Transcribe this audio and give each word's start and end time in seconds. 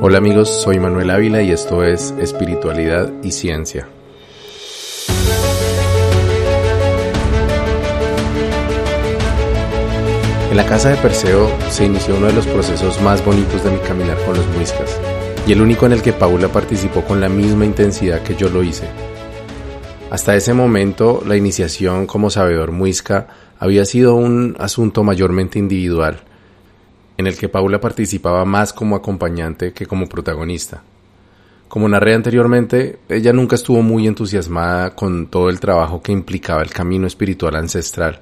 Hola 0.00 0.18
amigos, 0.18 0.48
soy 0.48 0.78
Manuel 0.78 1.10
Ávila 1.10 1.42
y 1.42 1.50
esto 1.50 1.82
es 1.82 2.14
Espiritualidad 2.20 3.12
y 3.24 3.32
Ciencia. 3.32 3.88
En 10.52 10.56
la 10.56 10.64
casa 10.66 10.90
de 10.90 10.96
Perseo 10.98 11.50
se 11.68 11.86
inició 11.86 12.14
uno 12.14 12.28
de 12.28 12.32
los 12.32 12.46
procesos 12.46 13.02
más 13.02 13.24
bonitos 13.24 13.64
de 13.64 13.72
mi 13.72 13.78
caminar 13.78 14.16
con 14.24 14.36
los 14.36 14.46
muiscas, 14.50 15.00
y 15.48 15.52
el 15.52 15.60
único 15.60 15.84
en 15.86 15.92
el 15.92 16.00
que 16.00 16.12
Paula 16.12 16.46
participó 16.46 17.02
con 17.02 17.20
la 17.20 17.28
misma 17.28 17.64
intensidad 17.64 18.22
que 18.22 18.36
yo 18.36 18.48
lo 18.48 18.62
hice. 18.62 18.88
Hasta 20.10 20.36
ese 20.36 20.54
momento, 20.54 21.24
la 21.26 21.36
iniciación 21.36 22.06
como 22.06 22.30
sabedor 22.30 22.70
muisca 22.70 23.26
había 23.58 23.84
sido 23.84 24.14
un 24.14 24.54
asunto 24.60 25.02
mayormente 25.02 25.58
individual, 25.58 26.20
en 27.18 27.26
el 27.26 27.36
que 27.36 27.48
Paula 27.48 27.80
participaba 27.80 28.44
más 28.44 28.72
como 28.72 28.94
acompañante 28.94 29.72
que 29.72 29.86
como 29.86 30.08
protagonista. 30.08 30.82
Como 31.66 31.88
narré 31.88 32.14
anteriormente, 32.14 33.00
ella 33.08 33.32
nunca 33.32 33.56
estuvo 33.56 33.82
muy 33.82 34.06
entusiasmada 34.06 34.94
con 34.94 35.26
todo 35.26 35.50
el 35.50 35.58
trabajo 35.58 36.00
que 36.00 36.12
implicaba 36.12 36.62
el 36.62 36.70
camino 36.70 37.08
espiritual 37.08 37.56
ancestral, 37.56 38.20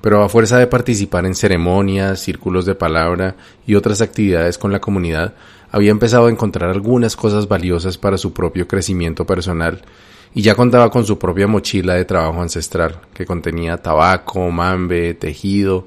pero 0.00 0.24
a 0.24 0.30
fuerza 0.30 0.58
de 0.58 0.66
participar 0.66 1.26
en 1.26 1.34
ceremonias, 1.34 2.20
círculos 2.20 2.64
de 2.64 2.74
palabra 2.74 3.36
y 3.66 3.74
otras 3.74 4.00
actividades 4.00 4.56
con 4.56 4.72
la 4.72 4.80
comunidad, 4.80 5.34
había 5.70 5.90
empezado 5.90 6.26
a 6.26 6.30
encontrar 6.30 6.70
algunas 6.70 7.14
cosas 7.16 7.46
valiosas 7.46 7.98
para 7.98 8.16
su 8.16 8.32
propio 8.32 8.66
crecimiento 8.66 9.26
personal 9.26 9.82
y 10.34 10.40
ya 10.40 10.54
contaba 10.54 10.90
con 10.90 11.04
su 11.04 11.18
propia 11.18 11.46
mochila 11.46 11.94
de 11.94 12.06
trabajo 12.06 12.40
ancestral, 12.40 12.98
que 13.12 13.26
contenía 13.26 13.76
tabaco, 13.76 14.50
mambe, 14.50 15.12
tejido, 15.12 15.86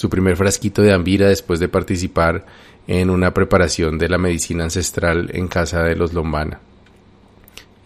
su 0.00 0.08
primer 0.08 0.34
frasquito 0.34 0.80
de 0.80 0.94
ambira 0.94 1.28
después 1.28 1.60
de 1.60 1.68
participar 1.68 2.46
en 2.86 3.10
una 3.10 3.34
preparación 3.34 3.98
de 3.98 4.08
la 4.08 4.16
medicina 4.16 4.64
ancestral 4.64 5.28
en 5.34 5.46
casa 5.46 5.82
de 5.82 5.94
los 5.94 6.14
Lombana. 6.14 6.58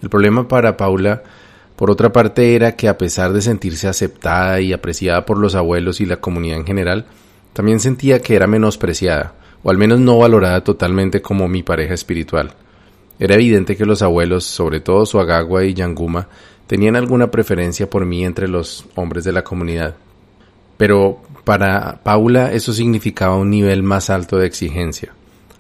El 0.01 0.11
problema 0.11 0.47
para 0.47 0.77
Paula, 0.77 1.25
por 1.75 1.91
otra 1.91 2.13
parte, 2.13 2.55
era 2.55 2.77
que 2.77 2.87
a 2.87 2.97
pesar 2.97 3.33
de 3.33 3.43
sentirse 3.43 3.89
aceptada 3.89 4.61
y 4.61 4.73
apreciada 4.73 5.27
por 5.27 5.39
los 5.39 5.57
abuelos 5.57 6.01
y 6.01 6.07
la 6.07 6.19
comunidad 6.19 6.59
en 6.59 6.67
general, 6.67 7.07
también 7.53 7.81
sentía 7.81 8.21
que 8.21 8.37
era 8.37 8.47
menospreciada, 8.47 9.35
o 9.65 9.71
al 9.71 9.77
menos 9.77 9.99
no 9.99 10.17
valorada 10.17 10.63
totalmente 10.63 11.21
como 11.21 11.49
mi 11.49 11.65
pareja 11.65 11.95
espiritual. 11.95 12.53
Era 13.19 13.35
evidente 13.35 13.77
que 13.77 13.87
los 13.87 14.03
abuelos, 14.03 14.45
sobre 14.45 14.79
todo 14.79 15.05
su 15.05 15.19
Agagua 15.19 15.65
y 15.65 15.75
Yanguma, 15.75 16.29
tenían 16.69 16.95
alguna 16.95 17.33
preferencia 17.33 17.91
por 17.91 18.07
mí 18.07 18.25
entre 18.25 18.47
los 18.47 18.87
hombres 18.95 19.25
de 19.25 19.33
la 19.33 19.43
comunidad. 19.43 19.97
Pero 20.77 21.21
para 21.45 22.01
Paula 22.03 22.53
eso 22.53 22.73
significaba 22.73 23.37
un 23.37 23.51
nivel 23.51 23.83
más 23.83 24.11
alto 24.11 24.39
de 24.39 24.47
exigencia. 24.47 25.13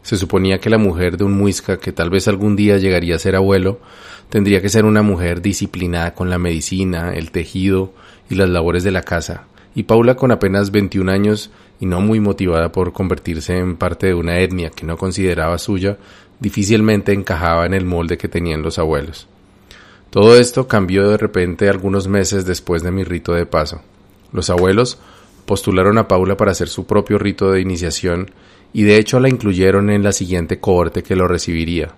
Se 0.03 0.17
suponía 0.17 0.59
que 0.59 0.71
la 0.71 0.79
mujer 0.79 1.17
de 1.17 1.25
un 1.25 1.33
muisca 1.33 1.79
que 1.79 1.93
tal 1.93 2.11
vez 2.11 2.29
algún 2.29 2.57
día 2.57 2.77
llegaría 2.79 3.17
a 3.17 3.19
ser 3.19 3.37
abuelo 3.37 3.81
tendría 4.29 4.61
que 4.61 4.69
ser 4.69 4.85
una 4.85 5.03
mujer 5.03 5.41
disciplinada 5.41 6.15
con 6.15 6.29
la 6.29 6.39
medicina, 6.39 7.13
el 7.15 7.31
tejido 7.31 7.93
y 8.29 8.35
las 8.35 8.49
labores 8.49 8.85
de 8.85 8.91
la 8.91 9.03
casa. 9.03 9.45
Y 9.75 9.85
Paula 9.85 10.17
con 10.17 10.31
apenas 10.31 10.71
21 10.71 11.11
años 11.11 11.51
y 11.81 11.87
no 11.87 12.01
muy 12.01 12.21
motivada 12.21 12.71
por 12.71 12.93
convertirse 12.93 13.57
en 13.57 13.77
parte 13.77 14.07
de 14.07 14.15
una 14.15 14.39
etnia 14.39 14.71
que 14.71 14.87
no 14.87 14.97
consideraba 14.97 15.59
suya, 15.59 15.99
difícilmente 16.41 17.13
encajaba 17.13 17.67
en 17.67 17.75
el 17.75 17.85
molde 17.85 18.19
que 18.19 18.29
tenían 18.29 18.63
los 18.63 18.79
abuelos. 18.79 19.27
Todo 20.11 20.37
esto 20.37 20.69
cambió 20.69 21.09
de 21.09 21.17
repente 21.17 21.69
algunos 21.69 22.07
meses 22.07 22.45
después 22.45 22.83
de 22.83 22.93
mi 22.93 23.05
rito 23.05 23.33
de 23.33 23.47
paso. 23.47 23.83
Los 24.33 24.51
abuelos 24.51 24.99
postularon 25.47 25.99
a 25.99 26.09
Paula 26.09 26.37
para 26.37 26.53
hacer 26.53 26.69
su 26.69 26.87
propio 26.87 27.19
rito 27.19 27.51
de 27.51 27.61
iniciación 27.61 28.31
y 28.73 28.83
de 28.83 28.97
hecho 28.99 29.21
la 29.21 29.29
incluyeron 29.29 29.91
en 29.91 30.03
la 30.03 30.13
siguiente 30.13 30.59
cohorte 30.59 31.03
que 31.03 31.17
lo 31.17 31.29
recibiría. 31.29 31.91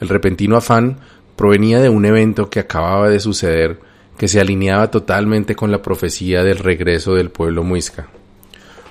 El 0.00 0.08
repentino 0.08 0.56
afán 0.56 0.98
provenía 1.36 1.80
de 1.80 1.88
un 1.88 2.04
evento 2.04 2.50
que 2.50 2.60
acababa 2.60 3.08
de 3.08 3.20
suceder 3.20 3.80
que 4.18 4.28
se 4.28 4.40
alineaba 4.40 4.90
totalmente 4.90 5.56
con 5.56 5.70
la 5.70 5.82
profecía 5.82 6.44
del 6.44 6.58
regreso 6.58 7.14
del 7.14 7.30
pueblo 7.30 7.64
muisca. 7.64 8.08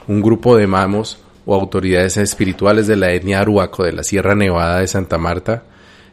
Un 0.08 0.22
grupo 0.22 0.58
de 0.58 0.68
mamos 0.68 1.20
o 1.46 1.56
autoridades 1.56 2.18
espirituales 2.18 2.88
de 2.88 2.96
la 2.96 3.12
etnia 3.12 3.40
aruaco 3.40 3.84
de 3.84 3.94
la 3.94 4.04
Sierra 4.04 4.36
Nevada 4.36 4.80
de 4.80 4.88
Santa 4.88 5.18
Marta 5.18 5.64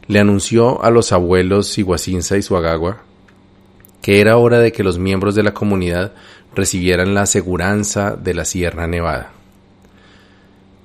le 0.07 0.19
anunció 0.19 0.83
a 0.83 0.91
los 0.91 1.11
abuelos 1.11 1.67
Siguacinza 1.67 2.37
y 2.37 2.41
Suagagua 2.41 3.03
que 4.01 4.19
era 4.19 4.37
hora 4.37 4.59
de 4.59 4.71
que 4.71 4.83
los 4.83 4.97
miembros 4.97 5.35
de 5.35 5.43
la 5.43 5.53
comunidad 5.53 6.13
recibieran 6.55 7.13
la 7.13 7.23
aseguranza 7.23 8.15
de 8.15 8.33
la 8.33 8.45
Sierra 8.45 8.87
Nevada. 8.87 9.31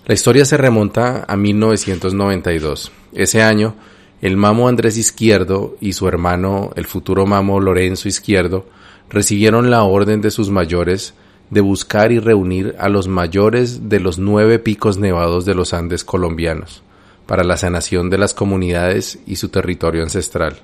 La 0.06 0.14
historia 0.14 0.44
se 0.44 0.56
remonta 0.56 1.24
a 1.26 1.36
1992. 1.36 2.92
Ese 3.12 3.42
año, 3.42 3.74
el 4.22 4.36
mamo 4.36 4.68
Andrés 4.68 4.96
Izquierdo 4.96 5.76
y 5.80 5.94
su 5.94 6.06
hermano, 6.06 6.70
el 6.76 6.86
futuro 6.86 7.26
mamo 7.26 7.60
Lorenzo 7.60 8.08
Izquierdo, 8.08 8.66
recibieron 9.10 9.70
la 9.70 9.82
orden 9.82 10.20
de 10.20 10.30
sus 10.30 10.50
mayores 10.50 11.14
de 11.50 11.60
buscar 11.60 12.12
y 12.12 12.18
reunir 12.18 12.74
a 12.78 12.88
los 12.88 13.08
mayores 13.08 13.88
de 13.88 14.00
los 14.00 14.18
nueve 14.18 14.58
picos 14.58 14.98
nevados 14.98 15.44
de 15.44 15.54
los 15.54 15.74
Andes 15.74 16.04
colombianos 16.04 16.82
para 17.26 17.44
la 17.44 17.56
sanación 17.56 18.08
de 18.08 18.18
las 18.18 18.34
comunidades 18.34 19.18
y 19.26 19.36
su 19.36 19.48
territorio 19.48 20.02
ancestral. 20.02 20.60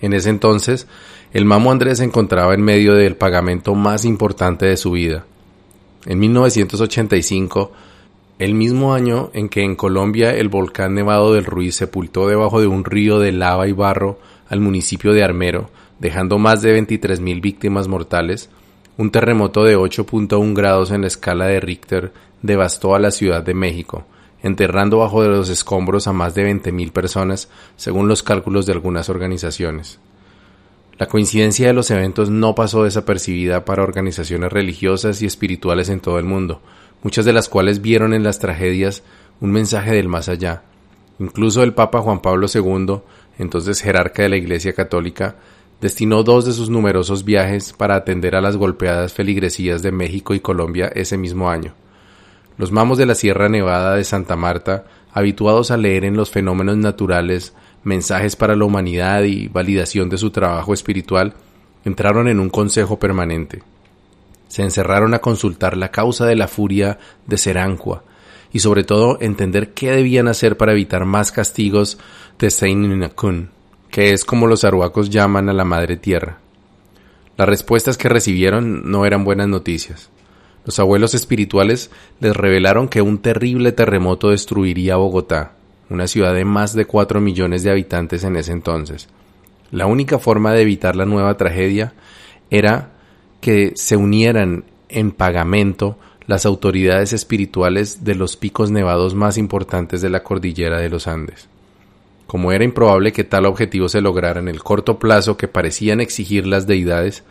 En 0.00 0.12
ese 0.12 0.30
entonces, 0.30 0.86
el 1.34 1.46
Mamo 1.46 1.72
Andrés 1.72 1.98
se 1.98 2.04
encontraba 2.04 2.54
en 2.54 2.62
medio 2.62 2.94
del 2.94 3.16
pagamento 3.16 3.74
más 3.74 4.04
importante 4.04 4.66
de 4.66 4.76
su 4.76 4.92
vida. 4.92 5.24
En 6.06 6.20
1985, 6.20 7.72
el 8.38 8.54
mismo 8.54 8.94
año 8.94 9.30
en 9.32 9.48
que 9.48 9.64
en 9.64 9.74
Colombia 9.74 10.32
el 10.32 10.48
volcán 10.48 10.94
Nevado 10.94 11.34
del 11.34 11.44
Ruiz 11.44 11.74
sepultó 11.74 12.28
debajo 12.28 12.60
de 12.60 12.68
un 12.68 12.84
río 12.84 13.18
de 13.18 13.32
lava 13.32 13.66
y 13.66 13.72
barro 13.72 14.20
al 14.48 14.60
municipio 14.60 15.12
de 15.12 15.24
Armero, 15.24 15.70
dejando 15.98 16.38
más 16.38 16.62
de 16.62 16.80
23.000 16.80 17.40
víctimas 17.40 17.88
mortales, 17.88 18.48
un 18.96 19.10
terremoto 19.10 19.64
de 19.64 19.76
8.1 19.76 20.54
grados 20.54 20.92
en 20.92 21.00
la 21.00 21.08
escala 21.08 21.46
de 21.46 21.58
Richter 21.58 22.12
devastó 22.42 22.94
a 22.94 23.00
la 23.00 23.10
Ciudad 23.10 23.42
de 23.42 23.54
México, 23.54 24.04
enterrando 24.40 24.98
bajo 24.98 25.20
de 25.20 25.30
los 25.30 25.48
escombros 25.48 26.06
a 26.06 26.12
más 26.12 26.36
de 26.36 26.48
20.000 26.48 26.92
personas, 26.92 27.48
según 27.74 28.06
los 28.06 28.22
cálculos 28.22 28.66
de 28.66 28.72
algunas 28.72 29.08
organizaciones. 29.08 29.98
La 30.96 31.06
coincidencia 31.06 31.66
de 31.66 31.72
los 31.72 31.90
eventos 31.90 32.30
no 32.30 32.54
pasó 32.54 32.84
desapercibida 32.84 33.64
para 33.64 33.82
organizaciones 33.82 34.52
religiosas 34.52 35.22
y 35.22 35.26
espirituales 35.26 35.88
en 35.88 35.98
todo 35.98 36.20
el 36.20 36.24
mundo, 36.24 36.60
muchas 37.02 37.24
de 37.24 37.32
las 37.32 37.48
cuales 37.48 37.82
vieron 37.82 38.14
en 38.14 38.22
las 38.22 38.38
tragedias 38.38 39.02
un 39.40 39.50
mensaje 39.50 39.92
del 39.92 40.08
más 40.08 40.28
allá. 40.28 40.62
Incluso 41.18 41.64
el 41.64 41.74
Papa 41.74 42.00
Juan 42.00 42.20
Pablo 42.20 42.46
II, 42.52 43.00
entonces 43.38 43.80
jerarca 43.80 44.22
de 44.22 44.28
la 44.28 44.36
Iglesia 44.36 44.72
Católica, 44.72 45.36
destinó 45.80 46.22
dos 46.22 46.44
de 46.44 46.52
sus 46.52 46.70
numerosos 46.70 47.24
viajes 47.24 47.72
para 47.72 47.96
atender 47.96 48.36
a 48.36 48.40
las 48.40 48.56
golpeadas 48.56 49.12
feligresías 49.12 49.82
de 49.82 49.90
México 49.90 50.32
y 50.32 50.40
Colombia 50.40 50.92
ese 50.94 51.16
mismo 51.18 51.50
año. 51.50 51.74
Los 52.56 52.70
mamos 52.70 52.98
de 52.98 53.06
la 53.06 53.16
Sierra 53.16 53.48
Nevada 53.48 53.96
de 53.96 54.04
Santa 54.04 54.36
Marta, 54.36 54.84
habituados 55.12 55.72
a 55.72 55.76
leer 55.76 56.04
en 56.04 56.16
los 56.16 56.30
fenómenos 56.30 56.76
naturales 56.76 57.52
mensajes 57.84 58.36
para 58.36 58.56
la 58.56 58.64
humanidad 58.64 59.22
y 59.22 59.48
validación 59.48 60.08
de 60.08 60.18
su 60.18 60.30
trabajo 60.30 60.74
espiritual, 60.74 61.34
entraron 61.84 62.28
en 62.28 62.40
un 62.40 62.50
consejo 62.50 62.98
permanente. 62.98 63.62
Se 64.48 64.62
encerraron 64.62 65.14
a 65.14 65.20
consultar 65.20 65.76
la 65.76 65.90
causa 65.90 66.26
de 66.26 66.36
la 66.36 66.48
furia 66.48 66.98
de 67.26 67.38
Serancua 67.38 68.04
y 68.52 68.60
sobre 68.60 68.84
todo 68.84 69.18
entender 69.20 69.72
qué 69.72 69.90
debían 69.90 70.28
hacer 70.28 70.56
para 70.56 70.72
evitar 70.72 71.04
más 71.04 71.32
castigos 71.32 71.98
de 72.38 72.50
Seininakun, 72.50 73.50
que 73.90 74.12
es 74.12 74.24
como 74.24 74.46
los 74.46 74.64
aruacos 74.64 75.10
llaman 75.10 75.48
a 75.48 75.52
la 75.52 75.64
madre 75.64 75.96
tierra. 75.96 76.38
Las 77.36 77.48
respuestas 77.48 77.96
que 77.96 78.08
recibieron 78.08 78.90
no 78.90 79.06
eran 79.06 79.24
buenas 79.24 79.48
noticias. 79.48 80.10
Los 80.64 80.78
abuelos 80.78 81.14
espirituales 81.14 81.90
les 82.20 82.34
revelaron 82.36 82.88
que 82.88 83.02
un 83.02 83.18
terrible 83.18 83.72
terremoto 83.72 84.30
destruiría 84.30 84.96
Bogotá, 84.96 85.52
una 85.90 86.06
ciudad 86.06 86.34
de 86.34 86.44
más 86.44 86.74
de 86.74 86.86
cuatro 86.86 87.20
millones 87.20 87.62
de 87.62 87.70
habitantes 87.70 88.24
en 88.24 88.36
ese 88.36 88.52
entonces. 88.52 89.08
La 89.70 89.86
única 89.86 90.18
forma 90.18 90.52
de 90.52 90.62
evitar 90.62 90.96
la 90.96 91.04
nueva 91.04 91.36
tragedia 91.36 91.94
era 92.50 92.92
que 93.40 93.72
se 93.74 93.96
unieran 93.96 94.64
en 94.88 95.10
pagamento 95.10 95.98
las 96.26 96.46
autoridades 96.46 97.12
espirituales 97.12 98.04
de 98.04 98.14
los 98.14 98.36
picos 98.36 98.70
nevados 98.70 99.14
más 99.14 99.36
importantes 99.36 100.00
de 100.00 100.10
la 100.10 100.22
cordillera 100.22 100.78
de 100.78 100.88
los 100.88 101.06
Andes. 101.06 101.48
Como 102.26 102.52
era 102.52 102.64
improbable 102.64 103.12
que 103.12 103.24
tal 103.24 103.44
objetivo 103.44 103.88
se 103.88 104.00
lograra 104.00 104.40
en 104.40 104.48
el 104.48 104.62
corto 104.62 104.98
plazo 104.98 105.36
que 105.36 105.48
parecían 105.48 106.00
exigir 106.00 106.46
las 106.46 106.66
deidades, 106.66 107.22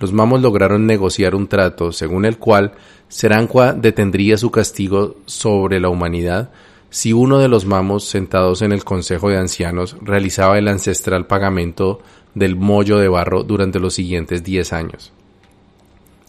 los 0.00 0.12
mamos 0.12 0.42
lograron 0.42 0.86
negociar 0.86 1.34
un 1.34 1.46
trato 1.46 1.92
según 1.92 2.24
el 2.24 2.38
cual 2.38 2.72
Serancua 3.08 3.74
detendría 3.74 4.36
su 4.38 4.50
castigo 4.50 5.16
sobre 5.26 5.78
la 5.78 5.88
humanidad 5.88 6.50
si 6.90 7.12
uno 7.12 7.38
de 7.38 7.48
los 7.48 7.66
mamos 7.66 8.04
sentados 8.04 8.62
en 8.62 8.72
el 8.72 8.84
Consejo 8.84 9.30
de 9.30 9.38
Ancianos 9.38 9.96
realizaba 10.02 10.58
el 10.58 10.68
ancestral 10.68 11.26
pagamento 11.26 12.00
del 12.34 12.56
mollo 12.56 12.98
de 12.98 13.08
barro 13.08 13.44
durante 13.44 13.78
los 13.78 13.94
siguientes 13.94 14.42
diez 14.42 14.72
años. 14.72 15.12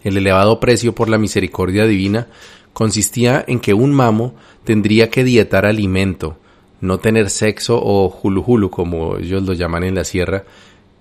El 0.03 0.17
elevado 0.17 0.59
precio 0.59 0.93
por 0.93 1.09
la 1.09 1.17
misericordia 1.17 1.85
divina 1.85 2.27
consistía 2.73 3.43
en 3.47 3.59
que 3.59 3.73
un 3.73 3.91
mamo 3.91 4.35
tendría 4.63 5.09
que 5.09 5.23
dietar 5.23 5.65
alimento, 5.65 6.37
no 6.79 6.99
tener 6.99 7.29
sexo 7.29 7.79
o 7.81 8.07
hulu 8.21 8.69
como 8.69 9.17
ellos 9.17 9.43
lo 9.43 9.53
llaman 9.53 9.83
en 9.83 9.95
la 9.95 10.03
sierra, 10.03 10.43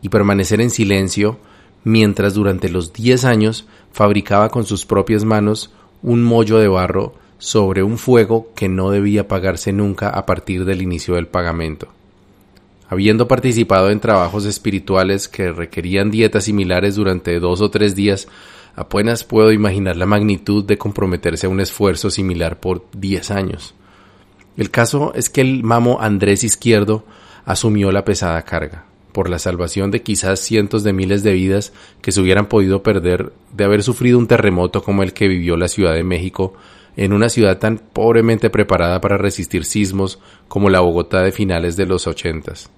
y 0.03 0.09
permanecer 0.09 0.61
en 0.61 0.71
silencio 0.71 1.39
mientras 1.85 2.35
durante 2.35 2.69
los 2.69 2.93
10 2.93 3.25
años 3.25 3.67
fabricaba 3.93 4.49
con 4.49 4.65
sus 4.65 4.87
propias 4.87 5.25
manos 5.25 5.71
un 6.03 6.23
mollo 6.23 6.59
de 6.59 6.69
barro 6.69 7.15
sobre 7.41 7.83
un 7.83 7.99
fuego 7.99 8.53
que 8.55 8.69
no 8.69 8.91
debía 8.91 9.27
pagarse 9.27 9.73
nunca 9.73 10.11
a 10.11 10.27
partir 10.27 10.65
del 10.65 10.83
inicio 10.83 11.15
del 11.15 11.27
pagamento. 11.27 11.89
Habiendo 12.89 13.27
participado 13.27 13.91
en 13.91 13.99
trabajos 13.99 14.45
espirituales 14.45 15.27
que 15.27 15.51
requerían 15.51 16.11
dietas 16.11 16.45
similares 16.45 16.97
durante 16.97 17.41
dos 17.41 17.61
o 17.63 17.71
tres 17.71 17.95
días, 17.95 18.29
apenas 18.77 19.25
puedo 19.25 19.53
imaginar 19.53 19.97
la 19.97 20.07
magnitud 20.07 20.65
de 20.65 20.77
comprometerse 20.77 21.47
a 21.47 21.51
un 21.51 21.61
esfuerzo 21.61 22.11
similar 22.11 22.61
por 22.61 22.85
10 22.93 23.31
años. 23.31 23.75
El 24.57 24.71
caso 24.71 25.13
es 25.15 25.31
que 25.31 25.41
el 25.41 25.63
mamo 25.63 25.99
Andrés 26.01 26.45
Izquierdo 26.45 27.05
asumió 27.47 27.91
la 27.91 28.05
pesada 28.05 28.43
carga 28.43 28.85
por 29.13 29.31
la 29.31 29.39
salvación 29.39 29.91
de 29.91 30.03
quizás 30.03 30.41
cientos 30.41 30.85
de 30.85 30.93
miles 30.93 31.23
de 31.23 31.33
vidas 31.33 31.73
que 32.03 32.13
se 32.13 32.21
hubieran 32.21 32.47
podido 32.47 32.83
perder 32.83 33.33
de 33.53 33.65
haber 33.65 33.83
sufrido 33.83 34.19
un 34.19 34.27
terremoto 34.27 34.83
como 34.83 35.03
el 35.03 35.13
que 35.13 35.27
vivió 35.27 35.57
la 35.57 35.69
Ciudad 35.69 35.95
de 35.95 36.05
México 36.05 36.55
en 36.97 37.13
una 37.13 37.29
ciudad 37.29 37.59
tan 37.59 37.79
pobremente 37.79 38.51
preparada 38.51 39.01
para 39.01 39.19
resistir 39.19 39.65
sismos 39.65 40.19
como 40.49 40.71
la 40.71 40.81
Bogotá 40.81 41.23
de 41.23 41.33
finales 41.33 41.77
de 41.77 41.87
los 41.87 42.07
ochentas. 42.07 42.71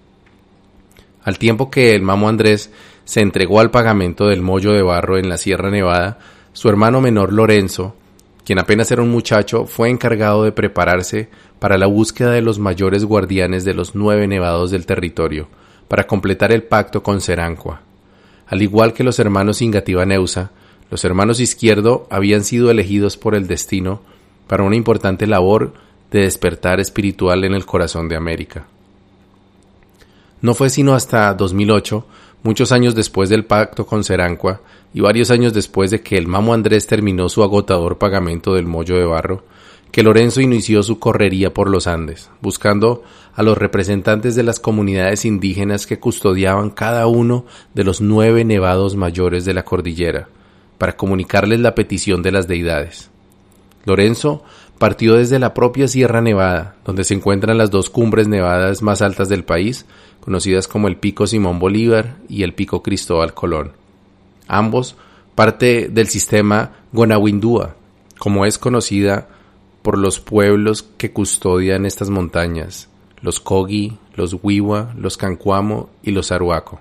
Al 1.22 1.38
tiempo 1.38 1.70
que 1.70 1.94
el 1.94 2.02
mamo 2.02 2.28
Andrés 2.28 2.70
se 3.04 3.20
entregó 3.20 3.60
al 3.60 3.70
pagamento 3.70 4.26
del 4.26 4.42
mollo 4.42 4.72
de 4.72 4.82
barro 4.82 5.18
en 5.18 5.28
la 5.28 5.38
Sierra 5.38 5.70
Nevada, 5.70 6.18
su 6.52 6.68
hermano 6.68 7.00
menor 7.00 7.32
Lorenzo, 7.32 7.96
quien 8.44 8.58
apenas 8.58 8.90
era 8.90 9.02
un 9.02 9.10
muchacho, 9.10 9.66
fue 9.66 9.88
encargado 9.88 10.42
de 10.44 10.52
prepararse 10.52 11.28
para 11.58 11.78
la 11.78 11.86
búsqueda 11.86 12.32
de 12.32 12.42
los 12.42 12.58
mayores 12.58 13.04
guardianes 13.04 13.64
de 13.64 13.74
los 13.74 13.94
nueve 13.94 14.26
nevados 14.26 14.70
del 14.72 14.84
territorio, 14.84 15.48
para 15.86 16.06
completar 16.06 16.52
el 16.52 16.64
pacto 16.64 17.02
con 17.02 17.20
Serancua. 17.20 17.82
Al 18.48 18.62
igual 18.62 18.92
que 18.92 19.04
los 19.04 19.18
hermanos 19.18 19.62
Neusa, 19.62 20.50
los 20.92 21.06
hermanos 21.06 21.40
Izquierdo 21.40 22.06
habían 22.10 22.44
sido 22.44 22.70
elegidos 22.70 23.16
por 23.16 23.34
el 23.34 23.46
destino 23.46 24.02
para 24.46 24.62
una 24.62 24.76
importante 24.76 25.26
labor 25.26 25.72
de 26.10 26.20
despertar 26.20 26.80
espiritual 26.80 27.44
en 27.44 27.54
el 27.54 27.64
corazón 27.64 28.10
de 28.10 28.16
América. 28.16 28.66
No 30.42 30.52
fue 30.52 30.68
sino 30.68 30.92
hasta 30.92 31.32
2008, 31.32 32.06
muchos 32.42 32.72
años 32.72 32.94
después 32.94 33.30
del 33.30 33.46
pacto 33.46 33.86
con 33.86 34.04
Serancua 34.04 34.60
y 34.92 35.00
varios 35.00 35.30
años 35.30 35.54
después 35.54 35.90
de 35.90 36.02
que 36.02 36.18
el 36.18 36.26
Mamo 36.26 36.52
Andrés 36.52 36.86
terminó 36.86 37.30
su 37.30 37.42
agotador 37.42 37.96
pagamento 37.96 38.52
del 38.52 38.66
mollo 38.66 38.98
de 38.98 39.06
barro, 39.06 39.44
que 39.92 40.02
Lorenzo 40.02 40.42
inició 40.42 40.82
su 40.82 40.98
correría 40.98 41.54
por 41.54 41.70
los 41.70 41.86
Andes, 41.86 42.28
buscando 42.42 43.02
a 43.34 43.42
los 43.42 43.56
representantes 43.56 44.34
de 44.34 44.42
las 44.42 44.60
comunidades 44.60 45.24
indígenas 45.24 45.86
que 45.86 45.98
custodiaban 45.98 46.68
cada 46.68 47.06
uno 47.06 47.46
de 47.72 47.84
los 47.84 48.02
nueve 48.02 48.44
nevados 48.44 48.94
mayores 48.94 49.46
de 49.46 49.54
la 49.54 49.64
cordillera, 49.64 50.28
para 50.82 50.96
comunicarles 50.96 51.60
la 51.60 51.76
petición 51.76 52.22
de 52.22 52.32
las 52.32 52.48
deidades. 52.48 53.08
Lorenzo 53.84 54.42
partió 54.78 55.14
desde 55.14 55.38
la 55.38 55.54
propia 55.54 55.86
Sierra 55.86 56.20
Nevada, 56.20 56.74
donde 56.84 57.04
se 57.04 57.14
encuentran 57.14 57.56
las 57.56 57.70
dos 57.70 57.88
cumbres 57.88 58.26
nevadas 58.26 58.82
más 58.82 59.00
altas 59.00 59.28
del 59.28 59.44
país, 59.44 59.86
conocidas 60.18 60.66
como 60.66 60.88
el 60.88 60.96
Pico 60.96 61.28
Simón 61.28 61.60
Bolívar 61.60 62.16
y 62.28 62.42
el 62.42 62.52
Pico 62.52 62.82
Cristóbal 62.82 63.32
Colón. 63.32 63.70
Ambos 64.48 64.96
parte 65.36 65.88
del 65.88 66.08
sistema 66.08 66.72
Gonawindúa, 66.90 67.76
como 68.18 68.44
es 68.44 68.58
conocida 68.58 69.28
por 69.82 69.96
los 69.96 70.18
pueblos 70.18 70.82
que 70.82 71.12
custodian 71.12 71.86
estas 71.86 72.10
montañas, 72.10 72.88
los 73.20 73.38
Kogi, 73.38 73.98
los 74.16 74.36
Wiwa, 74.42 74.94
los 74.96 75.16
Cancuamo 75.16 75.90
y 76.02 76.10
los 76.10 76.32
Aruaco. 76.32 76.80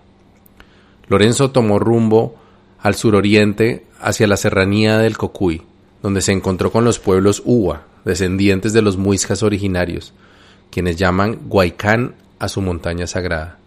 Lorenzo 1.08 1.52
tomó 1.52 1.78
rumbo 1.78 2.42
al 2.82 2.96
suroriente 2.96 3.86
hacia 4.02 4.28
la 4.28 4.38
serranía 4.38 4.98
del 4.98 5.18
Cocuy, 5.18 5.64
donde 6.02 6.22
se 6.22 6.32
encontró 6.32 6.72
con 6.72 6.84
los 6.84 7.00
pueblos 7.00 7.42
Uwa, 7.46 7.84
descendientes 8.06 8.74
de 8.74 8.82
los 8.82 8.98
muiscas 8.98 9.44
originarios, 9.44 10.14
quienes 10.70 10.96
llaman 10.98 11.40
Guaycán 11.48 12.16
a 12.40 12.48
su 12.48 12.62
montaña 12.62 13.08
sagrada. 13.08 13.58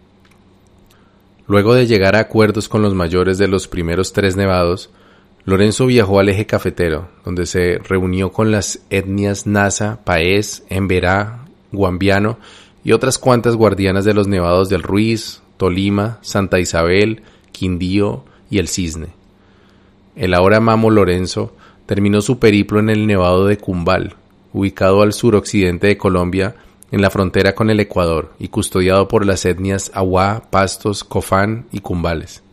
Luego 1.47 1.75
de 1.75 1.85
llegar 1.85 2.15
a 2.15 2.21
acuerdos 2.21 2.67
con 2.67 2.81
los 2.81 2.93
mayores 2.93 3.37
de 3.37 3.47
los 3.47 3.67
primeros 3.67 4.13
tres 4.13 4.35
nevados, 4.35 4.89
Lorenzo 5.45 5.85
viajó 5.85 6.19
al 6.19 6.29
eje 6.29 6.47
cafetero, 6.47 7.07
donde 7.23 7.45
se 7.45 7.77
reunió 7.77 8.31
con 8.31 8.51
las 8.51 8.79
etnias 8.89 9.45
Nasa, 9.45 9.99
Paez, 10.03 10.63
Emberá, 10.69 11.45
Guambiano 11.71 12.39
y 12.83 12.93
otras 12.93 13.19
cuantas 13.19 13.55
guardianas 13.55 14.05
de 14.05 14.15
los 14.15 14.27
nevados 14.27 14.69
del 14.69 14.81
Ruiz, 14.81 15.41
Tolima, 15.57 16.17
Santa 16.21 16.59
Isabel, 16.59 17.21
Quindío 17.51 18.25
y 18.49 18.57
el 18.57 18.67
Cisne. 18.67 19.09
El 20.15 20.33
ahora 20.33 20.59
mamo 20.59 20.89
Lorenzo 20.89 21.53
terminó 21.85 22.21
su 22.21 22.39
periplo 22.39 22.79
en 22.79 22.89
el 22.89 23.05
nevado 23.05 23.45
de 23.45 23.57
Cumbal, 23.57 24.15
ubicado 24.53 25.01
al 25.01 25.13
suroccidente 25.13 25.87
de 25.87 25.97
Colombia, 25.97 26.55
en 26.91 27.01
la 27.01 27.09
frontera 27.09 27.53
con 27.55 27.69
el 27.69 27.79
Ecuador 27.81 28.33
y 28.39 28.47
custodiado 28.47 29.07
por 29.09 29.25
las 29.25 29.43
etnias 29.45 29.91
Aguá, 29.93 30.43
Pastos, 30.49 31.03
Cofán 31.03 31.65
y 31.73 31.79
Cumbales. 31.79 32.43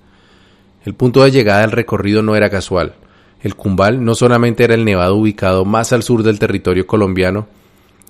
El 0.85 0.94
punto 0.94 1.23
de 1.23 1.31
llegada 1.31 1.61
del 1.61 1.70
recorrido 1.70 2.23
no 2.23 2.35
era 2.35 2.50
casual. 2.50 2.94
El 3.41 3.55
Cumbal 3.55 4.05
no 4.05 4.17
solamente 4.17 4.65
era 4.65 4.75
el 4.75 4.85
nevado 4.85 5.15
ubicado 5.15 5.65
más 5.65 5.93
al 5.93 6.03
sur 6.03 6.25
del 6.25 6.41
territorio 6.41 6.87
colombiano, 6.87 7.47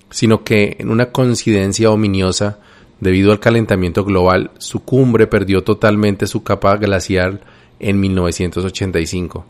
sino 0.08 0.44
que 0.44 0.76
en 0.78 0.90
una 0.90 1.10
coincidencia 1.10 1.90
ominiosa, 1.90 2.58
debido 3.00 3.32
al 3.32 3.40
calentamiento 3.40 4.04
global, 4.04 4.52
su 4.56 4.84
cumbre 4.84 5.26
perdió 5.26 5.62
totalmente 5.64 6.26
su 6.26 6.42
capa 6.42 6.76
glacial 6.76 7.42
en 7.82 8.00
1985, 8.00 9.44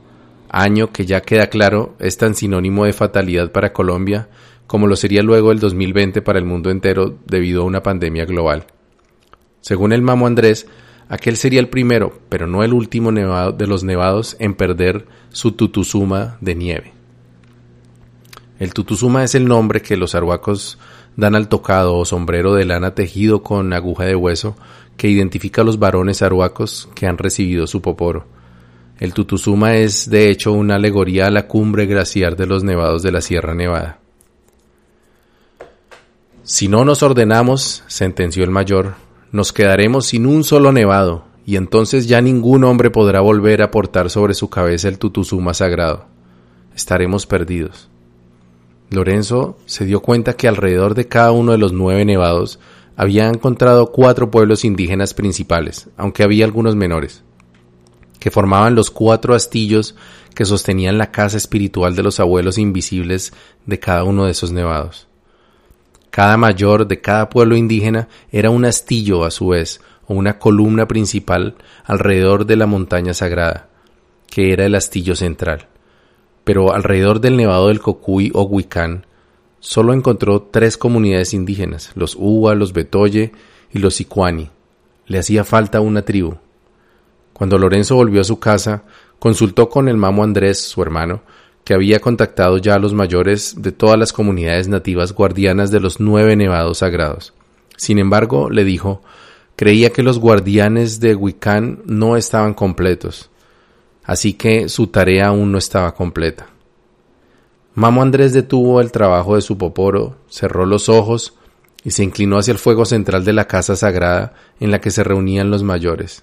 año 0.48 0.92
que 0.92 1.06
ya 1.06 1.22
queda 1.22 1.46
claro 1.46 1.94
es 1.98 2.16
tan 2.16 2.34
sinónimo 2.34 2.84
de 2.84 2.92
fatalidad 2.92 3.52
para 3.52 3.72
Colombia 3.72 4.28
como 4.66 4.86
lo 4.86 4.96
sería 4.96 5.22
luego 5.22 5.52
el 5.52 5.60
2020 5.60 6.22
para 6.22 6.38
el 6.38 6.46
mundo 6.46 6.70
entero 6.70 7.18
debido 7.26 7.62
a 7.62 7.66
una 7.66 7.82
pandemia 7.82 8.24
global. 8.24 8.66
Según 9.60 9.92
el 9.92 10.00
Mamo 10.00 10.26
Andrés, 10.26 10.66
Aquel 11.12 11.36
sería 11.36 11.60
el 11.60 11.68
primero, 11.68 12.18
pero 12.30 12.46
no 12.46 12.62
el 12.62 12.72
último 12.72 13.12
nevado 13.12 13.52
de 13.52 13.66
los 13.66 13.84
nevados 13.84 14.34
en 14.38 14.54
perder 14.54 15.06
su 15.28 15.52
tutuzuma 15.52 16.38
de 16.40 16.54
nieve. 16.54 16.94
El 18.58 18.72
tutuzuma 18.72 19.22
es 19.22 19.34
el 19.34 19.46
nombre 19.46 19.82
que 19.82 19.98
los 19.98 20.14
arhuacos 20.14 20.78
dan 21.16 21.34
al 21.34 21.48
tocado 21.48 21.96
o 21.96 22.06
sombrero 22.06 22.54
de 22.54 22.64
lana 22.64 22.94
tejido 22.94 23.42
con 23.42 23.74
aguja 23.74 24.04
de 24.04 24.16
hueso 24.16 24.56
que 24.96 25.08
identifica 25.08 25.62
a 25.62 25.64
los 25.64 25.78
varones 25.78 26.22
arhuacos 26.22 26.88
que 26.94 27.06
han 27.06 27.18
recibido 27.18 27.66
su 27.66 27.80
poporo. 27.82 28.26
El 28.98 29.14
tutuzuma 29.14 29.74
es 29.74 30.08
de 30.08 30.30
hecho 30.30 30.52
una 30.52 30.76
alegoría 30.76 31.26
a 31.26 31.30
la 31.30 31.48
cumbre 31.48 31.86
glaciar 31.86 32.36
de 32.36 32.46
los 32.46 32.62
nevados 32.62 33.02
de 33.02 33.12
la 33.12 33.20
Sierra 33.20 33.54
Nevada. 33.54 33.98
Si 36.44 36.68
no 36.68 36.84
nos 36.84 37.02
ordenamos, 37.02 37.84
sentenció 37.86 38.44
el 38.44 38.50
mayor, 38.50 38.94
nos 39.32 39.52
quedaremos 39.52 40.06
sin 40.06 40.26
un 40.26 40.44
solo 40.44 40.72
nevado, 40.72 41.24
y 41.46 41.56
entonces 41.56 42.06
ya 42.06 42.20
ningún 42.20 42.64
hombre 42.64 42.90
podrá 42.90 43.20
volver 43.20 43.62
a 43.62 43.70
portar 43.70 44.10
sobre 44.10 44.34
su 44.34 44.50
cabeza 44.50 44.88
el 44.88 44.98
tutuzuma 44.98 45.54
sagrado. 45.54 46.06
Estaremos 46.74 47.26
perdidos. 47.26 47.88
Lorenzo 48.90 49.56
se 49.66 49.84
dio 49.84 50.00
cuenta 50.00 50.34
que 50.34 50.48
alrededor 50.48 50.94
de 50.94 51.08
cada 51.08 51.32
uno 51.32 51.52
de 51.52 51.58
los 51.58 51.72
nueve 51.72 52.04
nevados 52.04 52.58
había 52.96 53.28
encontrado 53.28 53.92
cuatro 53.92 54.30
pueblos 54.30 54.64
indígenas 54.64 55.14
principales, 55.14 55.88
aunque 55.96 56.22
había 56.22 56.44
algunos 56.44 56.76
menores, 56.76 57.22
que 58.18 58.30
formaban 58.30 58.74
los 58.74 58.90
cuatro 58.90 59.34
astillos 59.34 59.96
que 60.34 60.44
sostenían 60.44 60.98
la 60.98 61.10
casa 61.10 61.36
espiritual 61.36 61.94
de 61.94 62.02
los 62.02 62.20
abuelos 62.20 62.58
invisibles 62.58 63.32
de 63.66 63.78
cada 63.78 64.04
uno 64.04 64.24
de 64.24 64.32
esos 64.32 64.52
nevados. 64.52 65.06
Cada 66.10 66.36
mayor 66.36 66.86
de 66.86 67.00
cada 67.00 67.28
pueblo 67.30 67.56
indígena 67.56 68.08
era 68.30 68.50
un 68.50 68.64
astillo 68.64 69.24
a 69.24 69.30
su 69.30 69.48
vez, 69.48 69.80
o 70.06 70.14
una 70.14 70.38
columna 70.38 70.86
principal 70.86 71.56
alrededor 71.84 72.44
de 72.46 72.56
la 72.56 72.66
montaña 72.66 73.14
sagrada, 73.14 73.68
que 74.28 74.52
era 74.52 74.66
el 74.66 74.74
astillo 74.74 75.16
central. 75.16 75.68
Pero 76.44 76.74
alrededor 76.74 77.20
del 77.20 77.36
nevado 77.36 77.68
del 77.68 77.80
Cocuy 77.80 78.30
o 78.34 78.42
Huicán, 78.42 79.06
solo 79.62 79.94
encontró 79.94 80.42
tres 80.42 80.76
comunidades 80.76 81.32
indígenas, 81.32 81.92
los 81.94 82.16
Uwa, 82.18 82.56
los 82.56 82.72
Betoye 82.72 83.30
y 83.72 83.78
los 83.78 84.00
Icuani. 84.00 84.50
Le 85.06 85.18
hacía 85.18 85.44
falta 85.44 85.80
una 85.80 86.02
tribu. 86.02 86.34
Cuando 87.32 87.58
Lorenzo 87.58 87.94
volvió 87.94 88.20
a 88.20 88.24
su 88.24 88.40
casa, 88.40 88.82
consultó 89.20 89.68
con 89.68 89.88
el 89.88 89.96
mamo 89.96 90.24
Andrés, 90.24 90.60
su 90.60 90.82
hermano, 90.82 91.22
que 91.64 91.74
había 91.74 92.00
contactado 92.00 92.58
ya 92.58 92.74
a 92.74 92.80
los 92.80 92.92
mayores 92.92 93.54
de 93.62 93.70
todas 93.70 93.96
las 93.96 94.12
comunidades 94.12 94.66
nativas 94.66 95.12
guardianas 95.12 95.70
de 95.70 95.78
los 95.78 96.00
nueve 96.00 96.34
nevados 96.34 96.78
sagrados. 96.78 97.32
Sin 97.76 98.00
embargo, 98.00 98.50
le 98.50 98.64
dijo, 98.64 99.00
creía 99.54 99.90
que 99.90 100.02
los 100.02 100.18
guardianes 100.18 100.98
de 100.98 101.14
Wiccan 101.14 101.82
no 101.86 102.16
estaban 102.16 102.54
completos, 102.54 103.30
así 104.02 104.32
que 104.32 104.68
su 104.68 104.88
tarea 104.88 105.28
aún 105.28 105.52
no 105.52 105.58
estaba 105.58 105.94
completa. 105.94 106.51
Mamo 107.74 108.02
Andrés 108.02 108.34
detuvo 108.34 108.80
el 108.80 108.92
trabajo 108.92 109.34
de 109.34 109.40
su 109.40 109.56
poporo, 109.56 110.16
cerró 110.28 110.66
los 110.66 110.90
ojos 110.90 111.34
y 111.84 111.92
se 111.92 112.04
inclinó 112.04 112.38
hacia 112.38 112.52
el 112.52 112.58
fuego 112.58 112.84
central 112.84 113.24
de 113.24 113.32
la 113.32 113.46
casa 113.46 113.76
sagrada 113.76 114.34
en 114.60 114.70
la 114.70 114.80
que 114.80 114.90
se 114.90 115.02
reunían 115.02 115.50
los 115.50 115.62
mayores. 115.62 116.22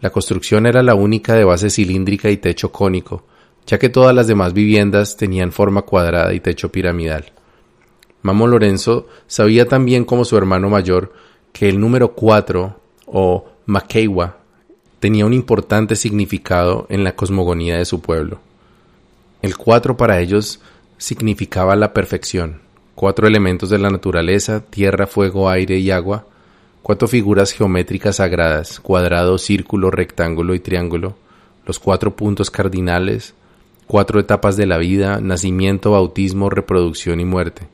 La 0.00 0.10
construcción 0.10 0.66
era 0.66 0.82
la 0.82 0.96
única 0.96 1.34
de 1.34 1.44
base 1.44 1.70
cilíndrica 1.70 2.30
y 2.30 2.36
techo 2.36 2.72
cónico, 2.72 3.24
ya 3.64 3.78
que 3.78 3.88
todas 3.88 4.12
las 4.12 4.26
demás 4.26 4.52
viviendas 4.54 5.16
tenían 5.16 5.52
forma 5.52 5.82
cuadrada 5.82 6.34
y 6.34 6.40
techo 6.40 6.72
piramidal. 6.72 7.32
Mamo 8.22 8.48
Lorenzo 8.48 9.06
sabía 9.28 9.68
también 9.68 10.04
como 10.04 10.24
su 10.24 10.36
hermano 10.36 10.68
mayor 10.68 11.12
que 11.52 11.68
el 11.68 11.78
número 11.78 12.14
4 12.14 12.80
o 13.06 13.44
Makeiwa 13.66 14.38
tenía 14.98 15.26
un 15.26 15.32
importante 15.32 15.94
significado 15.94 16.86
en 16.88 17.04
la 17.04 17.14
cosmogonía 17.14 17.78
de 17.78 17.84
su 17.84 18.00
pueblo. 18.00 18.40
El 19.42 19.56
4 19.56 19.96
para 19.96 20.20
ellos 20.20 20.60
significaba 21.02 21.74
la 21.74 21.92
perfección, 21.92 22.60
cuatro 22.94 23.26
elementos 23.26 23.68
de 23.70 23.78
la 23.78 23.90
naturaleza, 23.90 24.60
tierra, 24.60 25.08
fuego, 25.08 25.50
aire 25.50 25.78
y 25.78 25.90
agua, 25.90 26.26
cuatro 26.80 27.08
figuras 27.08 27.50
geométricas 27.50 28.16
sagradas, 28.16 28.78
cuadrado, 28.78 29.36
círculo, 29.36 29.90
rectángulo 29.90 30.54
y 30.54 30.60
triángulo, 30.60 31.16
los 31.66 31.80
cuatro 31.80 32.14
puntos 32.14 32.52
cardinales, 32.52 33.34
cuatro 33.88 34.20
etapas 34.20 34.56
de 34.56 34.66
la 34.66 34.78
vida, 34.78 35.20
nacimiento, 35.20 35.90
bautismo, 35.90 36.50
reproducción 36.50 37.18
y 37.18 37.24
muerte, 37.24 37.66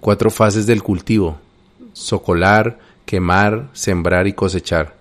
cuatro 0.00 0.28
fases 0.30 0.66
del 0.66 0.82
cultivo, 0.82 1.38
socolar, 1.92 2.80
quemar, 3.06 3.68
sembrar 3.72 4.26
y 4.26 4.32
cosechar. 4.32 4.96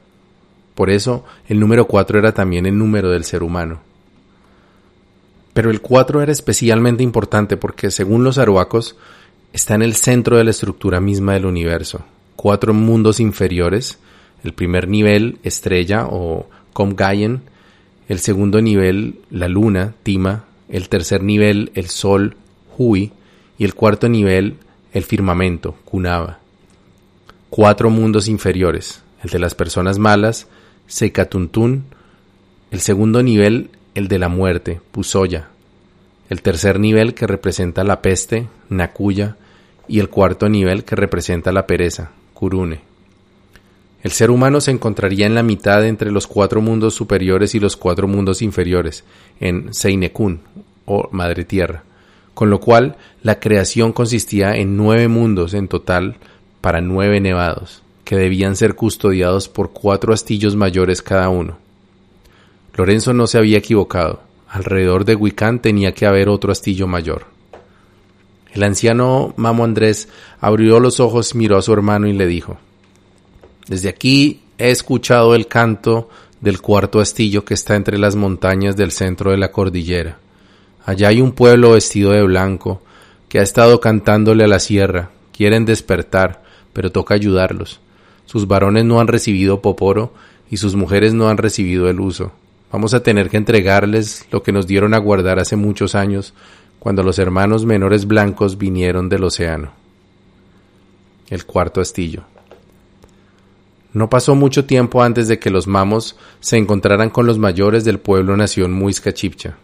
Por 0.76 0.92
eso 0.92 1.26
el 1.48 1.60
número 1.60 1.88
cuatro 1.88 2.20
era 2.20 2.34
también 2.34 2.68
el 2.68 2.78
número 2.78 3.10
del 3.10 3.24
ser 3.24 3.42
humano. 3.42 3.80
Pero 5.54 5.70
el 5.70 5.82
4 5.82 6.22
era 6.22 6.32
especialmente 6.32 7.04
importante 7.04 7.58
porque, 7.58 7.92
según 7.92 8.24
los 8.24 8.38
aruacos, 8.38 8.96
está 9.54 9.76
en 9.76 9.84
el 9.84 9.96
centro 9.96 10.38
de 10.38 10.44
la 10.44 10.50
estructura 10.50 11.00
misma 11.00 11.34
del 11.34 11.46
universo. 11.46 12.04
Cuatro 12.36 12.74
mundos 12.74 13.20
inferiores, 13.20 14.00
el 14.44 14.54
primer 14.54 14.88
nivel, 14.88 15.38
estrella 15.44 16.08
o 16.10 16.50
Comgayen, 16.74 17.42
el 18.10 18.20
segundo 18.20 18.62
nivel, 18.62 19.20
la 19.30 19.48
luna, 19.48 19.94
Tima, 20.04 20.46
el 20.70 20.90
tercer 20.90 21.22
nivel, 21.22 21.72
el 21.76 21.88
sol, 21.88 22.36
Hui, 22.78 23.12
y 23.58 23.64
el 23.64 23.76
cuarto 23.76 24.10
nivel, 24.10 24.58
el 24.92 25.04
firmamento, 25.04 25.76
Kunava. 25.86 26.40
Cuatro 27.50 27.92
mundos 27.92 28.28
inferiores, 28.28 29.04
el 29.24 29.30
de 29.30 29.40
las 29.40 29.54
personas 29.54 30.00
malas, 30.00 30.48
Seikatuntun, 30.88 31.86
el 32.72 32.82
segundo 32.82 33.22
nivel, 33.22 33.70
el 33.96 34.08
de 34.08 34.20
la 34.20 34.30
muerte, 34.30 34.82
Pusoya, 34.92 35.50
el 36.30 36.42
tercer 36.42 36.80
nivel 36.80 37.14
que 37.14 37.28
representa 37.28 37.84
la 37.84 38.02
peste, 38.02 38.48
Nakuya, 38.70 39.38
y 39.88 40.00
el 40.00 40.10
cuarto 40.10 40.50
nivel 40.50 40.84
que 40.84 40.96
representa 40.96 41.52
la 41.52 41.68
pereza, 41.68 42.12
Kurune. 42.34 42.82
El 44.02 44.12
ser 44.12 44.32
humano 44.32 44.60
se 44.60 44.72
encontraría 44.72 45.26
en 45.26 45.36
la 45.36 45.44
mitad 45.44 45.86
entre 45.86 46.12
los 46.12 46.28
cuatro 46.28 46.62
mundos 46.62 46.94
superiores 46.94 47.56
y 47.56 47.60
los 47.60 47.78
cuatro 47.78 48.08
mundos 48.08 48.42
inferiores, 48.42 49.04
en 49.40 49.74
Seinekun, 49.74 50.42
o 50.86 51.08
Madre 51.12 51.46
Tierra, 51.46 51.84
con 52.34 52.50
lo 52.50 52.60
cual 52.60 52.98
la 53.22 53.40
creación 53.40 53.94
consistía 53.94 54.56
en 54.56 54.76
nueve 54.76 55.08
mundos 55.08 55.54
en 55.54 55.68
total 55.68 56.18
para 56.60 56.82
nueve 56.82 57.22
nevados, 57.22 57.82
que 58.04 58.18
debían 58.18 58.56
ser 58.56 58.76
custodiados 58.76 59.48
por 59.48 59.72
cuatro 59.72 60.14
astillos 60.14 60.56
mayores 60.56 61.02
cada 61.02 61.30
uno. 61.30 61.63
Lorenzo 62.76 63.14
no 63.14 63.28
se 63.28 63.38
había 63.38 63.60
equivocado. 63.60 64.22
Alrededor 64.50 65.06
de 65.06 65.16
Huicán 65.16 65.60
tenía 65.60 65.94
que 65.94 66.06
haber 66.06 66.30
otro 66.30 66.52
astillo 66.52 66.88
mayor. 66.88 67.26
El 68.52 68.64
anciano 68.64 69.34
Mamo 69.36 69.64
Andrés 69.64 70.10
abrió 70.40 70.80
los 70.80 71.00
ojos, 71.00 71.34
miró 71.34 71.58
a 71.58 71.62
su 71.62 71.74
hermano 71.74 72.08
y 72.08 72.14
le 72.14 72.28
dijo, 72.28 72.58
Desde 73.68 73.90
aquí 73.90 74.42
he 74.58 74.70
escuchado 74.70 75.34
el 75.34 75.48
canto 75.48 76.10
del 76.40 76.62
cuarto 76.62 77.00
astillo 77.00 77.46
que 77.46 77.54
está 77.54 77.76
entre 77.76 77.98
las 77.98 78.16
montañas 78.16 78.76
del 78.76 78.92
centro 78.92 79.32
de 79.32 79.38
la 79.38 79.52
cordillera. 79.52 80.20
Allá 80.86 81.08
hay 81.08 81.22
un 81.22 81.32
pueblo 81.32 81.72
vestido 81.72 82.12
de 82.12 82.24
blanco 82.24 82.82
que 83.30 83.40
ha 83.40 83.44
estado 83.44 83.80
cantándole 83.80 84.44
a 84.44 84.48
la 84.48 84.60
sierra. 84.60 85.12
Quieren 85.32 85.66
despertar, 85.66 86.44
pero 86.74 86.92
toca 86.92 87.16
ayudarlos. 87.16 87.80
Sus 88.26 88.48
varones 88.48 88.86
no 88.86 89.00
han 89.00 89.08
recibido 89.08 89.62
poporo 89.62 90.14
y 90.50 90.58
sus 90.58 90.76
mujeres 90.76 91.14
no 91.14 91.30
han 91.30 91.38
recibido 91.38 91.90
el 91.90 92.00
uso. 92.00 92.34
Vamos 92.74 92.96
a 92.96 93.04
tener 93.04 93.30
que 93.30 93.38
entregarles 93.38 94.26
lo 94.32 94.42
que 94.42 94.52
nos 94.52 94.66
dieron 94.66 94.96
a 94.96 94.98
guardar 94.98 95.38
hace 95.38 95.56
muchos 95.56 95.94
años, 95.94 96.34
cuando 96.80 97.04
los 97.04 97.20
hermanos 97.20 97.68
menores 97.68 98.08
blancos 98.08 98.58
vinieron 98.58 99.10
del 99.10 99.26
océano. 99.26 99.74
El 101.30 101.46
cuarto 101.46 101.82
astillo. 101.82 102.24
No 103.94 104.10
pasó 104.10 104.34
mucho 104.34 104.66
tiempo 104.66 105.04
antes 105.04 105.28
de 105.28 105.38
que 105.38 105.52
los 105.52 105.68
mamos 105.68 106.18
se 106.40 106.58
encontraran 106.58 107.12
con 107.12 107.28
los 107.28 107.38
mayores 107.38 107.86
del 107.86 108.00
pueblo 108.00 108.36
nación 108.36 108.74
Muisca 108.74 109.14
Chipcha. 109.14 109.56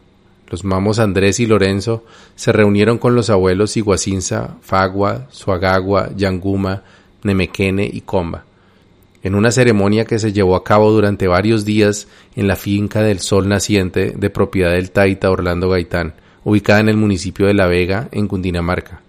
Los 0.48 0.63
mamos 0.63 1.00
Andrés 1.00 1.39
y 1.39 1.48
Lorenzo 1.48 2.06
se 2.36 2.51
reunieron 2.51 3.00
con 3.00 3.16
los 3.16 3.32
abuelos 3.32 3.75
Iguacinza, 3.75 4.58
Fagua, 4.62 5.25
Suagagua, 5.32 6.12
Yanguma, 6.16 6.84
Nemequene 7.24 7.89
y 7.92 8.01
Comba 8.01 8.46
en 9.23 9.35
una 9.35 9.51
ceremonia 9.51 10.05
que 10.05 10.19
se 10.19 10.31
llevó 10.31 10.55
a 10.55 10.63
cabo 10.63 10.91
durante 10.91 11.27
varios 11.27 11.65
días 11.65 12.07
en 12.35 12.47
la 12.47 12.55
finca 12.55 13.01
del 13.01 13.19
Sol 13.19 13.49
Naciente 13.49 14.13
de 14.15 14.29
propiedad 14.29 14.71
del 14.71 14.91
Taita 14.91 15.29
Orlando 15.29 15.69
Gaitán, 15.69 16.13
ubicada 16.43 16.79
en 16.79 16.89
el 16.89 16.97
municipio 16.97 17.47
de 17.47 17.53
La 17.53 17.67
Vega, 17.67 18.07
en 18.11 18.27
Cundinamarca. 18.27 19.01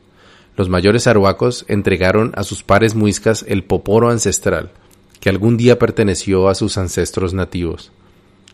Los 0.57 0.69
mayores 0.69 1.07
aruacos 1.07 1.65
entregaron 1.69 2.33
a 2.35 2.43
sus 2.43 2.63
pares 2.63 2.95
muiscas 2.95 3.45
el 3.49 3.65
poporo 3.65 4.11
ancestral, 4.11 4.73
que 5.21 5.29
algún 5.29 5.57
día 5.57 5.79
perteneció 5.79 6.49
a 6.49 6.55
sus 6.55 6.77
ancestros 6.77 7.33
nativos. 7.33 7.93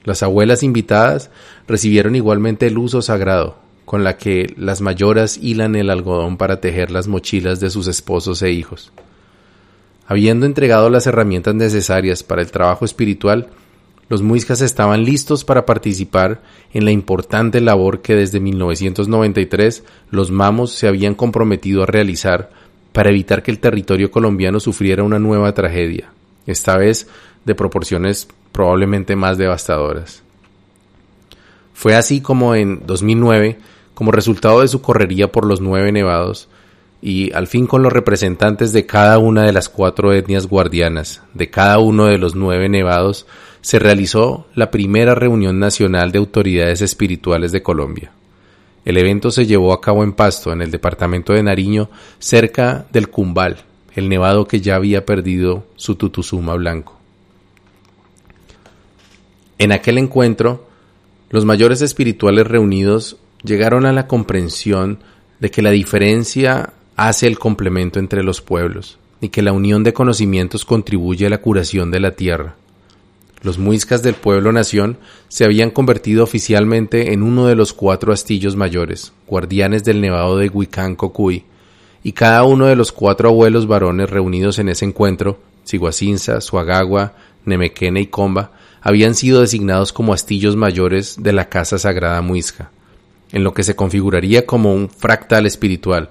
Las 0.04 0.22
abuelas 0.22 0.62
invitadas 0.62 1.30
recibieron 1.66 2.14
igualmente 2.14 2.66
el 2.66 2.78
uso 2.78 3.02
sagrado, 3.02 3.56
con 3.84 4.04
la 4.04 4.18
que 4.18 4.52
las 4.56 4.80
mayoras 4.80 5.38
hilan 5.38 5.75
el 5.75 5.90
algodón 5.90 6.36
para 6.36 6.60
tejer 6.60 6.90
las 6.90 7.08
mochilas 7.08 7.60
de 7.60 7.70
sus 7.70 7.88
esposos 7.88 8.42
e 8.42 8.52
hijos. 8.52 8.92
Habiendo 10.06 10.46
entregado 10.46 10.88
las 10.88 11.06
herramientas 11.06 11.54
necesarias 11.54 12.22
para 12.22 12.42
el 12.42 12.50
trabajo 12.50 12.84
espiritual, 12.84 13.48
los 14.08 14.22
muiscas 14.22 14.60
estaban 14.60 15.04
listos 15.04 15.44
para 15.44 15.66
participar 15.66 16.40
en 16.72 16.84
la 16.84 16.92
importante 16.92 17.60
labor 17.60 18.02
que 18.02 18.14
desde 18.14 18.38
1993 18.38 19.82
los 20.10 20.30
mamos 20.30 20.72
se 20.72 20.86
habían 20.86 21.16
comprometido 21.16 21.82
a 21.82 21.86
realizar 21.86 22.50
para 22.92 23.10
evitar 23.10 23.42
que 23.42 23.50
el 23.50 23.58
territorio 23.58 24.10
colombiano 24.10 24.60
sufriera 24.60 25.02
una 25.02 25.18
nueva 25.18 25.52
tragedia, 25.54 26.12
esta 26.46 26.76
vez 26.76 27.08
de 27.44 27.54
proporciones 27.56 28.28
probablemente 28.52 29.16
más 29.16 29.38
devastadoras. 29.38 30.22
Fue 31.75 31.94
así 31.94 32.20
como 32.20 32.54
en 32.54 32.86
2009, 32.86 33.58
como 33.92 34.12
resultado 34.12 34.60
de 34.60 34.68
su 34.68 34.80
correría 34.80 35.30
por 35.30 35.44
los 35.44 35.60
nueve 35.60 35.90
nevados, 35.90 36.48
y 37.03 37.33
al 37.33 37.47
fin 37.47 37.67
con 37.67 37.83
los 37.83 37.93
representantes 37.93 38.73
de 38.73 38.87
cada 38.87 39.19
una 39.19 39.43
de 39.43 39.53
las 39.53 39.69
cuatro 39.69 40.12
etnias 40.12 40.47
guardianas, 40.47 41.23
de 41.35 41.50
cada 41.50 41.79
uno 41.79 42.07
de 42.07 42.19
los 42.19 42.35
nueve 42.35 42.69
nevados, 42.69 43.26
se 43.61 43.79
realizó 43.79 44.47
la 44.55 44.71
primera 44.71 45.15
reunión 45.15 45.59
nacional 45.59 46.12
de 46.12 46.19
autoridades 46.19 46.83
espirituales 46.83 47.53
de 47.53 47.62
Colombia. 47.62 48.12
El 48.85 48.97
evento 48.97 49.33
se 49.33 49.47
llevó 49.47 49.73
a 49.73 49.81
cabo 49.81 50.05
en 50.05 50.12
Pasto, 50.12 50.53
en 50.53 50.62
el 50.62 50.71
departamento 50.71 51.33
de 51.33 51.43
Nariño, 51.43 51.91
cerca 52.21 52.87
del 52.93 53.09
Cumbal, 53.09 53.65
el 53.97 54.09
nevado 54.09 54.47
que 54.47 54.61
ya 54.61 54.76
había 54.76 55.05
perdido 55.05 55.67
su 55.75 55.97
tutuzuma 55.97 56.55
blanco. 56.55 56.97
En 59.59 59.73
aquel 59.73 59.99
encuentro, 59.99 60.69
los 61.31 61.45
mayores 61.45 61.83
espirituales 61.83 62.47
reunidos 62.47 63.17
llegaron 63.43 63.87
a 63.87 63.93
la 63.93 64.07
comprensión 64.07 65.00
de 65.41 65.50
que 65.50 65.62
la 65.62 65.71
diferencia 65.71 66.73
hace 66.97 67.26
el 67.26 67.38
complemento 67.38 67.99
entre 67.99 68.23
los 68.23 68.41
pueblos 68.41 68.99
y 69.21 69.29
que 69.29 69.43
la 69.43 69.53
unión 69.53 69.85
de 69.85 69.93
conocimientos 69.93 70.65
contribuye 70.65 71.26
a 71.26 71.31
la 71.31 71.38
curación 71.38 71.91
de 71.91 72.00
la 72.00 72.12
tierra. 72.12 72.57
Los 73.43 73.59
muiscas 73.59 74.03
del 74.03 74.15
pueblo-nación 74.15 74.99
se 75.29 75.45
habían 75.45 75.71
convertido 75.71 76.25
oficialmente 76.25 77.12
en 77.12 77.23
uno 77.23 77.47
de 77.47 77.55
los 77.55 77.73
cuatro 77.73 78.12
astillos 78.12 78.57
mayores, 78.57 79.12
guardianes 79.26 79.85
del 79.85 80.00
nevado 80.00 80.38
de 80.38 80.49
Huicán 80.49 80.97
Cocuy, 80.97 81.45
y 82.03 82.12
cada 82.12 82.45
uno 82.45 82.67
de 82.67 82.76
los 82.76 82.93
cuatro 82.93 83.29
abuelos 83.29 83.67
varones 83.67 84.09
reunidos 84.11 84.59
en 84.59 84.69
ese 84.69 84.85
encuentro, 84.85 85.38
Siguacinza, 85.65 86.41
Suagagua, 86.41 87.15
Nemequene 87.45 88.00
y 88.00 88.07
Comba, 88.07 88.53
habían 88.81 89.15
sido 89.15 89.41
designados 89.41 89.93
como 89.93 90.12
astillos 90.12 90.57
mayores 90.57 91.17
de 91.23 91.33
la 91.33 91.49
casa 91.49 91.79
sagrada 91.79 92.23
muisca, 92.23 92.71
en 93.33 93.45
lo 93.45 93.53
que 93.53 93.65
se 93.65 93.76
configuraría 93.76 94.47
como 94.47 94.73
un 94.73 94.88
fractal 94.88 95.47
espiritual, 95.47 96.11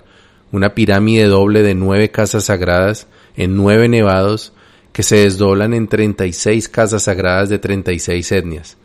una 0.55 0.73
pirámide 0.73 1.25
doble 1.25 1.63
de 1.63 1.75
nueve 1.75 2.11
casas 2.11 2.45
sagradas 2.45 3.07
en 3.35 3.57
nueve 3.57 3.89
nevados 3.89 4.53
que 4.93 5.03
se 5.03 5.17
desdoblan 5.17 5.73
en 5.73 5.89
treinta 5.89 6.25
y 6.25 6.31
seis 6.31 6.69
casas 6.69 7.03
sagradas 7.03 7.49
de 7.49 7.59
treinta 7.59 7.91
y 7.91 7.99
seis 7.99 8.31
etnias, 8.31 8.77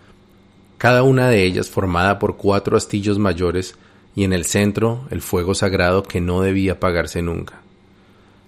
cada 0.78 1.04
una 1.04 1.28
de 1.28 1.44
ellas 1.44 1.70
formada 1.70 2.18
por 2.18 2.36
cuatro 2.36 2.76
astillos 2.76 3.20
mayores 3.20 3.76
y 4.16 4.24
en 4.24 4.32
el 4.32 4.46
centro 4.46 5.02
el 5.10 5.22
fuego 5.22 5.54
sagrado 5.54 6.02
que 6.02 6.20
no 6.20 6.40
debía 6.40 6.72
apagarse 6.72 7.22
nunca. 7.22 7.60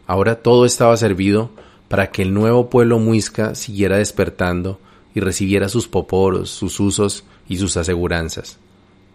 Ahora 0.09 0.35
todo 0.43 0.67
estaba 0.67 0.97
servido 0.97 1.50
para 1.87 2.11
que 2.11 2.23
el 2.23 2.35
nuevo 2.35 2.71
pueblo 2.71 2.99
muisca 2.99 3.55
siguiera 3.55 3.99
despertando 3.99 4.81
y 5.14 5.21
recibiera 5.21 5.69
sus 5.69 5.87
poporos, 5.87 6.50
sus 6.50 6.81
usos 6.81 7.23
y 7.49 7.59
sus 7.59 7.76
aseguranzas. 7.76 8.59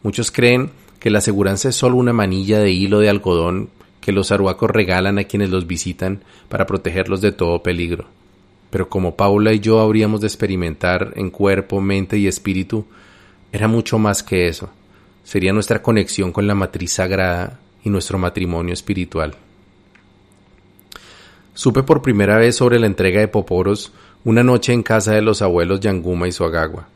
Muchos 0.01 0.31
creen 0.31 0.71
que 1.01 1.09
la 1.09 1.17
aseguranza 1.17 1.67
es 1.67 1.75
solo 1.75 1.97
una 1.97 2.13
manilla 2.13 2.59
de 2.59 2.71
hilo 2.71 2.99
de 2.99 3.09
algodón 3.09 3.69
que 4.07 4.13
los 4.13 4.31
aruacos 4.31 4.71
regalan 4.71 5.19
a 5.19 5.25
quienes 5.25 5.49
los 5.49 5.67
visitan 5.67 6.23
para 6.47 6.65
protegerlos 6.65 7.19
de 7.19 7.33
todo 7.33 7.61
peligro. 7.61 8.05
Pero 8.69 8.87
como 8.87 9.17
Paula 9.17 9.51
y 9.51 9.59
yo 9.59 9.81
habríamos 9.81 10.21
de 10.21 10.27
experimentar 10.27 11.11
en 11.17 11.29
cuerpo, 11.29 11.81
mente 11.81 12.17
y 12.17 12.25
espíritu, 12.25 12.85
era 13.51 13.67
mucho 13.67 13.99
más 13.99 14.23
que 14.23 14.47
eso. 14.47 14.69
Sería 15.25 15.51
nuestra 15.51 15.81
conexión 15.81 16.31
con 16.31 16.47
la 16.47 16.55
matriz 16.55 16.93
sagrada 16.93 17.59
y 17.83 17.89
nuestro 17.89 18.17
matrimonio 18.17 18.73
espiritual. 18.73 19.35
Supe 21.53 21.83
por 21.83 22.01
primera 22.01 22.37
vez 22.37 22.55
sobre 22.55 22.79
la 22.79 22.87
entrega 22.87 23.19
de 23.19 23.27
poporos 23.27 23.91
una 24.23 24.41
noche 24.41 24.71
en 24.71 24.83
casa 24.83 25.15
de 25.15 25.21
los 25.21 25.41
abuelos 25.41 25.81
Yanguma 25.81 26.29
y 26.29 26.31
Suagagua, 26.31 26.87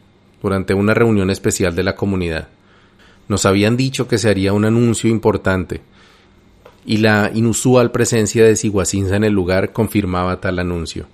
durante 0.42 0.74
una 0.74 0.94
reunión 0.94 1.30
especial 1.30 1.76
de 1.76 1.84
la 1.84 1.98
comunidad. 1.98 2.48
Nos 3.28 3.46
habían 3.46 3.76
dicho 3.76 4.08
que 4.08 4.18
se 4.18 4.30
haría 4.30 4.54
un 4.54 4.64
anuncio 4.64 5.10
importante, 5.10 5.82
y 6.86 6.98
la 6.98 7.32
inusual 7.34 7.92
presencia 7.92 8.44
de 8.44 8.56
Siguacinza 8.56 9.16
en 9.16 9.24
el 9.24 9.34
lugar 9.34 9.72
confirmaba 9.74 10.42
tal 10.42 10.60
anuncio. 10.60 11.08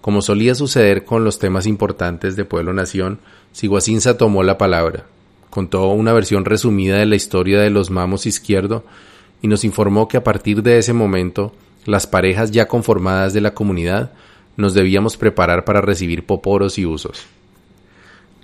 Como 0.00 0.22
solía 0.22 0.54
suceder 0.54 1.04
con 1.04 1.24
los 1.24 1.38
temas 1.38 1.66
importantes 1.66 2.36
de 2.36 2.44
Pueblo 2.44 2.72
Nación, 2.72 3.18
Siguacinza 3.52 4.18
tomó 4.18 4.42
la 4.42 4.58
palabra, 4.58 5.06
contó 5.50 5.88
una 5.88 6.12
versión 6.12 6.44
resumida 6.44 6.98
de 6.98 7.06
la 7.06 7.16
historia 7.16 7.60
de 7.60 7.70
los 7.70 7.90
mamos 7.90 8.26
izquierdo 8.26 8.84
y 9.40 9.48
nos 9.48 9.64
informó 9.64 10.08
que 10.08 10.16
a 10.16 10.24
partir 10.24 10.62
de 10.62 10.78
ese 10.78 10.92
momento 10.92 11.52
las 11.86 12.06
parejas 12.06 12.50
ya 12.50 12.68
conformadas 12.68 13.32
de 13.32 13.40
la 13.40 13.54
comunidad 13.54 14.12
nos 14.56 14.74
debíamos 14.74 15.16
preparar 15.16 15.64
para 15.64 15.80
recibir 15.80 16.24
poporos 16.24 16.78
y 16.78 16.86
usos. 16.86 17.24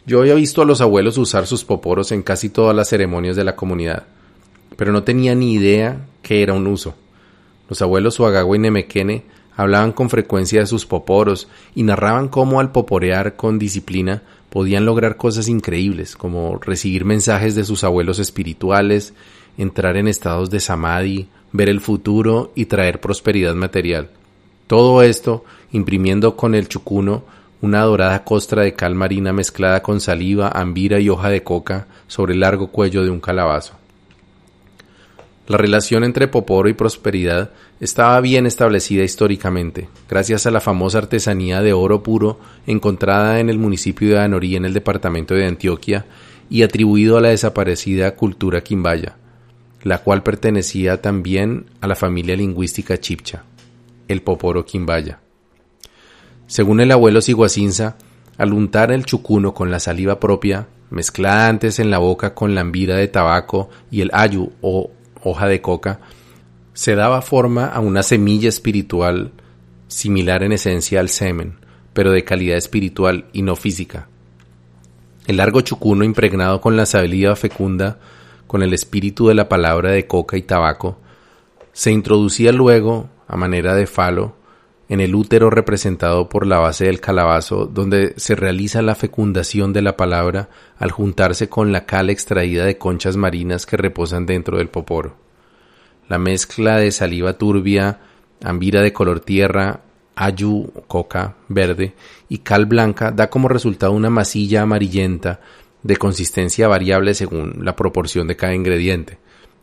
Yo 0.06 0.20
había 0.20 0.34
visto 0.34 0.62
a 0.62 0.64
los 0.64 0.80
abuelos 0.80 1.18
usar 1.18 1.46
sus 1.46 1.64
poporos 1.64 2.10
en 2.12 2.22
casi 2.22 2.48
todas 2.48 2.74
las 2.74 2.88
ceremonias 2.88 3.36
de 3.36 3.44
la 3.44 3.54
comunidad, 3.54 4.04
pero 4.80 4.92
no 4.92 5.02
tenía 5.02 5.34
ni 5.34 5.52
idea 5.52 6.06
que 6.22 6.42
era 6.42 6.54
un 6.54 6.66
uso. 6.66 6.94
Los 7.68 7.82
abuelos 7.82 8.14
Suagagua 8.14 8.56
y 8.56 8.60
Nemequene 8.60 9.24
hablaban 9.54 9.92
con 9.92 10.08
frecuencia 10.08 10.60
de 10.60 10.66
sus 10.66 10.86
poporos 10.86 11.48
y 11.74 11.82
narraban 11.82 12.28
cómo 12.28 12.60
al 12.60 12.72
poporear 12.72 13.36
con 13.36 13.58
disciplina 13.58 14.22
podían 14.48 14.86
lograr 14.86 15.18
cosas 15.18 15.48
increíbles, 15.48 16.16
como 16.16 16.56
recibir 16.56 17.04
mensajes 17.04 17.54
de 17.54 17.64
sus 17.64 17.84
abuelos 17.84 18.18
espirituales, 18.20 19.12
entrar 19.58 19.98
en 19.98 20.08
estados 20.08 20.48
de 20.48 20.60
samadhi, 20.60 21.28
ver 21.52 21.68
el 21.68 21.82
futuro 21.82 22.50
y 22.54 22.64
traer 22.64 23.02
prosperidad 23.02 23.54
material. 23.54 24.08
Todo 24.66 25.02
esto 25.02 25.44
imprimiendo 25.72 26.36
con 26.36 26.54
el 26.54 26.68
chucuno 26.68 27.24
una 27.60 27.82
dorada 27.82 28.24
costra 28.24 28.62
de 28.62 28.72
cal 28.72 28.94
marina 28.94 29.34
mezclada 29.34 29.82
con 29.82 30.00
saliva, 30.00 30.48
ambira 30.48 31.00
y 31.00 31.10
hoja 31.10 31.28
de 31.28 31.42
coca 31.42 31.86
sobre 32.06 32.32
el 32.32 32.40
largo 32.40 32.68
cuello 32.68 33.04
de 33.04 33.10
un 33.10 33.20
calabazo. 33.20 33.79
La 35.50 35.56
relación 35.56 36.04
entre 36.04 36.28
Poporo 36.28 36.68
y 36.68 36.74
prosperidad 36.74 37.50
estaba 37.80 38.20
bien 38.20 38.46
establecida 38.46 39.02
históricamente, 39.02 39.88
gracias 40.08 40.46
a 40.46 40.52
la 40.52 40.60
famosa 40.60 40.98
artesanía 40.98 41.60
de 41.60 41.72
oro 41.72 42.04
puro 42.04 42.38
encontrada 42.68 43.40
en 43.40 43.50
el 43.50 43.58
municipio 43.58 44.10
de 44.10 44.20
Anorí 44.20 44.54
en 44.54 44.64
el 44.64 44.74
departamento 44.74 45.34
de 45.34 45.46
Antioquia 45.46 46.06
y 46.48 46.62
atribuido 46.62 47.18
a 47.18 47.20
la 47.20 47.30
desaparecida 47.30 48.14
cultura 48.14 48.60
quimbaya, 48.60 49.16
la 49.82 49.98
cual 49.98 50.22
pertenecía 50.22 51.02
también 51.02 51.66
a 51.80 51.88
la 51.88 51.96
familia 51.96 52.36
lingüística 52.36 53.00
chipcha, 53.00 53.42
el 54.06 54.22
Poporo 54.22 54.64
quimbaya. 54.64 55.18
Según 56.46 56.78
el 56.78 56.92
abuelo 56.92 57.20
Siguacinza, 57.20 57.96
al 58.38 58.52
untar 58.52 58.92
el 58.92 59.04
chucuno 59.04 59.52
con 59.52 59.72
la 59.72 59.80
saliva 59.80 60.20
propia, 60.20 60.68
mezclada 60.90 61.48
antes 61.48 61.80
en 61.80 61.90
la 61.90 61.98
boca 61.98 62.34
con 62.34 62.54
la 62.54 62.60
ambira 62.60 62.94
de 62.94 63.08
tabaco 63.08 63.68
y 63.90 64.00
el 64.00 64.10
ayu 64.12 64.52
o 64.60 64.92
hoja 65.22 65.46
de 65.46 65.60
coca, 65.60 66.00
se 66.72 66.94
daba 66.94 67.22
forma 67.22 67.66
a 67.66 67.80
una 67.80 68.02
semilla 68.02 68.48
espiritual 68.48 69.32
similar 69.88 70.42
en 70.42 70.52
esencia 70.52 71.00
al 71.00 71.08
semen, 71.08 71.58
pero 71.92 72.12
de 72.12 72.24
calidad 72.24 72.56
espiritual 72.56 73.26
y 73.32 73.42
no 73.42 73.56
física. 73.56 74.08
El 75.26 75.36
largo 75.36 75.60
chucuno 75.60 76.04
impregnado 76.04 76.60
con 76.60 76.76
la 76.76 76.86
saliva 76.86 77.36
fecunda, 77.36 77.98
con 78.46 78.62
el 78.62 78.72
espíritu 78.72 79.28
de 79.28 79.34
la 79.34 79.48
palabra 79.48 79.90
de 79.90 80.06
coca 80.06 80.36
y 80.36 80.42
tabaco, 80.42 80.98
se 81.72 81.92
introducía 81.92 82.52
luego, 82.52 83.08
a 83.28 83.36
manera 83.36 83.74
de 83.74 83.86
falo, 83.86 84.34
en 84.90 84.98
el 84.98 85.14
útero 85.14 85.50
representado 85.50 86.28
por 86.28 86.44
la 86.44 86.58
base 86.58 86.86
del 86.86 87.00
calabazo, 87.00 87.66
donde 87.66 88.12
se 88.16 88.34
realiza 88.34 88.82
la 88.82 88.96
fecundación 88.96 89.72
de 89.72 89.82
la 89.82 89.96
palabra 89.96 90.48
al 90.78 90.90
juntarse 90.90 91.48
con 91.48 91.70
la 91.70 91.86
cal 91.86 92.10
extraída 92.10 92.64
de 92.64 92.76
conchas 92.76 93.16
marinas 93.16 93.66
que 93.66 93.76
reposan 93.76 94.26
dentro 94.26 94.58
del 94.58 94.68
poporo. 94.68 95.14
La 96.08 96.18
mezcla 96.18 96.78
de 96.78 96.90
saliva 96.90 97.34
turbia, 97.34 98.00
ambira 98.42 98.82
de 98.82 98.92
color 98.92 99.20
tierra, 99.20 99.82
ayu, 100.16 100.72
coca 100.88 101.36
verde 101.46 101.94
y 102.28 102.38
cal 102.38 102.66
blanca 102.66 103.12
da 103.12 103.30
como 103.30 103.46
resultado 103.46 103.92
una 103.92 104.10
masilla 104.10 104.62
amarillenta 104.62 105.38
de 105.84 105.96
consistencia 105.98 106.66
variable 106.66 107.14
según 107.14 107.64
la 107.64 107.76
proporción 107.76 108.26
de 108.26 108.34
cada 108.34 108.56
ingrediente. 108.56 109.18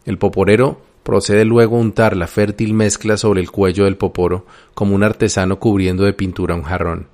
El 0.06 0.18
poporero 0.18 0.87
Procede 1.08 1.46
luego 1.46 1.78
a 1.78 1.80
untar 1.80 2.18
la 2.18 2.28
fértil 2.28 2.74
mezcla 2.74 3.16
sobre 3.16 3.40
el 3.40 3.50
cuello 3.50 3.86
del 3.86 3.96
poporo 3.96 4.46
como 4.74 4.94
un 4.94 5.04
artesano 5.04 5.58
cubriendo 5.58 6.04
de 6.04 6.12
pintura 6.12 6.54
un 6.54 6.64
jarrón. 6.64 7.08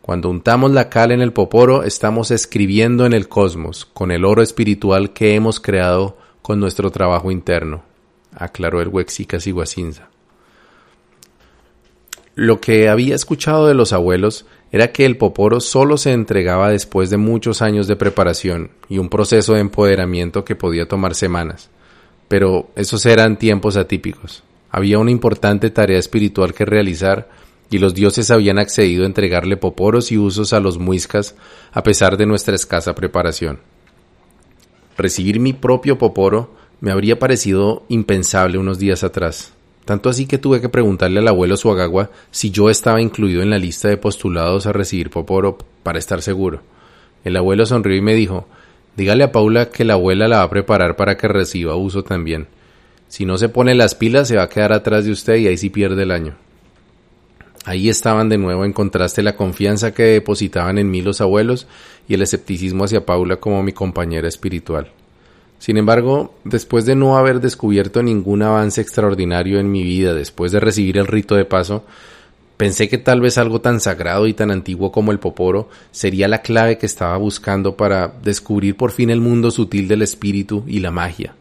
Cuando 0.00 0.30
untamos 0.30 0.70
la 0.70 0.88
cal 0.88 1.12
en 1.12 1.20
el 1.20 1.34
poporo 1.34 1.82
estamos 1.82 2.30
escribiendo 2.30 3.04
en 3.04 3.12
el 3.12 3.28
cosmos 3.28 3.84
con 3.84 4.10
el 4.10 4.24
oro 4.24 4.40
espiritual 4.40 5.12
que 5.12 5.34
hemos 5.34 5.60
creado 5.60 6.16
con 6.40 6.58
nuestro 6.58 6.90
trabajo 6.90 7.30
interno, 7.30 7.82
aclaró 8.34 8.80
el 8.80 8.88
Huexicas 8.88 9.46
Iguacinza. 9.46 10.08
Lo 12.34 12.62
que 12.62 12.88
había 12.88 13.14
escuchado 13.14 13.66
de 13.66 13.74
los 13.74 13.92
abuelos 13.92 14.46
era 14.72 14.90
que 14.90 15.04
el 15.04 15.18
poporo 15.18 15.60
solo 15.60 15.98
se 15.98 16.12
entregaba 16.12 16.70
después 16.70 17.10
de 17.10 17.18
muchos 17.18 17.60
años 17.60 17.88
de 17.88 17.96
preparación 17.96 18.70
y 18.88 18.96
un 18.96 19.10
proceso 19.10 19.52
de 19.52 19.60
empoderamiento 19.60 20.46
que 20.46 20.56
podía 20.56 20.88
tomar 20.88 21.14
semanas 21.14 21.68
pero 22.30 22.70
esos 22.76 23.04
eran 23.06 23.40
tiempos 23.40 23.76
atípicos. 23.76 24.44
Había 24.70 25.00
una 25.00 25.10
importante 25.10 25.68
tarea 25.70 25.98
espiritual 25.98 26.54
que 26.54 26.64
realizar 26.64 27.28
y 27.70 27.78
los 27.78 27.92
dioses 27.92 28.30
habían 28.30 28.60
accedido 28.60 29.02
a 29.02 29.06
entregarle 29.06 29.56
poporos 29.56 30.12
y 30.12 30.16
usos 30.16 30.52
a 30.52 30.60
los 30.60 30.78
muiscas 30.78 31.34
a 31.72 31.82
pesar 31.82 32.16
de 32.16 32.26
nuestra 32.26 32.54
escasa 32.54 32.94
preparación. 32.94 33.58
Recibir 34.96 35.40
mi 35.40 35.54
propio 35.54 35.98
poporo 35.98 36.54
me 36.80 36.92
habría 36.92 37.18
parecido 37.18 37.82
impensable 37.88 38.58
unos 38.58 38.78
días 38.78 39.02
atrás, 39.02 39.52
tanto 39.84 40.08
así 40.08 40.26
que 40.26 40.38
tuve 40.38 40.60
que 40.60 40.68
preguntarle 40.68 41.18
al 41.18 41.26
abuelo 41.26 41.56
Suagagua 41.56 42.12
si 42.30 42.52
yo 42.52 42.70
estaba 42.70 43.02
incluido 43.02 43.42
en 43.42 43.50
la 43.50 43.58
lista 43.58 43.88
de 43.88 43.96
postulados 43.96 44.66
a 44.66 44.72
recibir 44.72 45.10
poporo 45.10 45.58
para 45.82 45.98
estar 45.98 46.22
seguro. 46.22 46.62
El 47.24 47.36
abuelo 47.36 47.66
sonrió 47.66 47.96
y 47.96 48.02
me 48.02 48.14
dijo 48.14 48.46
Dígale 49.00 49.24
a 49.24 49.32
Paula 49.32 49.70
que 49.70 49.86
la 49.86 49.94
abuela 49.94 50.28
la 50.28 50.36
va 50.36 50.42
a 50.42 50.50
preparar 50.50 50.94
para 50.94 51.16
que 51.16 51.26
reciba 51.26 51.74
uso 51.74 52.04
también. 52.04 52.48
Si 53.08 53.24
no 53.24 53.38
se 53.38 53.48
pone 53.48 53.74
las 53.74 53.94
pilas 53.94 54.28
se 54.28 54.36
va 54.36 54.42
a 54.42 54.48
quedar 54.50 54.74
atrás 54.74 55.06
de 55.06 55.10
usted 55.10 55.36
y 55.36 55.46
ahí 55.46 55.56
sí 55.56 55.70
pierde 55.70 56.02
el 56.02 56.10
año. 56.10 56.36
Ahí 57.64 57.88
estaban 57.88 58.28
de 58.28 58.36
nuevo 58.36 58.62
en 58.62 58.74
contraste 58.74 59.22
la 59.22 59.36
confianza 59.36 59.94
que 59.94 60.02
depositaban 60.02 60.76
en 60.76 60.90
mí 60.90 61.00
los 61.00 61.22
abuelos 61.22 61.66
y 62.08 62.12
el 62.12 62.20
escepticismo 62.20 62.84
hacia 62.84 63.06
Paula 63.06 63.36
como 63.36 63.62
mi 63.62 63.72
compañera 63.72 64.28
espiritual. 64.28 64.92
Sin 65.58 65.78
embargo, 65.78 66.34
después 66.44 66.84
de 66.84 66.94
no 66.94 67.16
haber 67.16 67.40
descubierto 67.40 68.02
ningún 68.02 68.42
avance 68.42 68.82
extraordinario 68.82 69.60
en 69.60 69.72
mi 69.72 69.82
vida 69.82 70.12
después 70.12 70.52
de 70.52 70.60
recibir 70.60 70.98
el 70.98 71.06
rito 71.06 71.36
de 71.36 71.46
paso, 71.46 71.84
Pensé 72.60 72.90
que 72.90 72.98
tal 72.98 73.22
vez 73.22 73.38
algo 73.38 73.62
tan 73.62 73.80
sagrado 73.80 74.26
y 74.26 74.34
tan 74.34 74.50
antiguo 74.50 74.92
como 74.92 75.12
el 75.12 75.18
poporo 75.18 75.70
sería 75.92 76.28
la 76.28 76.42
clave 76.42 76.76
que 76.76 76.84
estaba 76.84 77.16
buscando 77.16 77.74
para 77.74 78.12
descubrir 78.22 78.76
por 78.76 78.90
fin 78.90 79.08
el 79.08 79.22
mundo 79.22 79.50
sutil 79.50 79.88
del 79.88 80.02
espíritu 80.02 80.62
y 80.66 80.80
la 80.80 80.90
magia. 80.90 81.34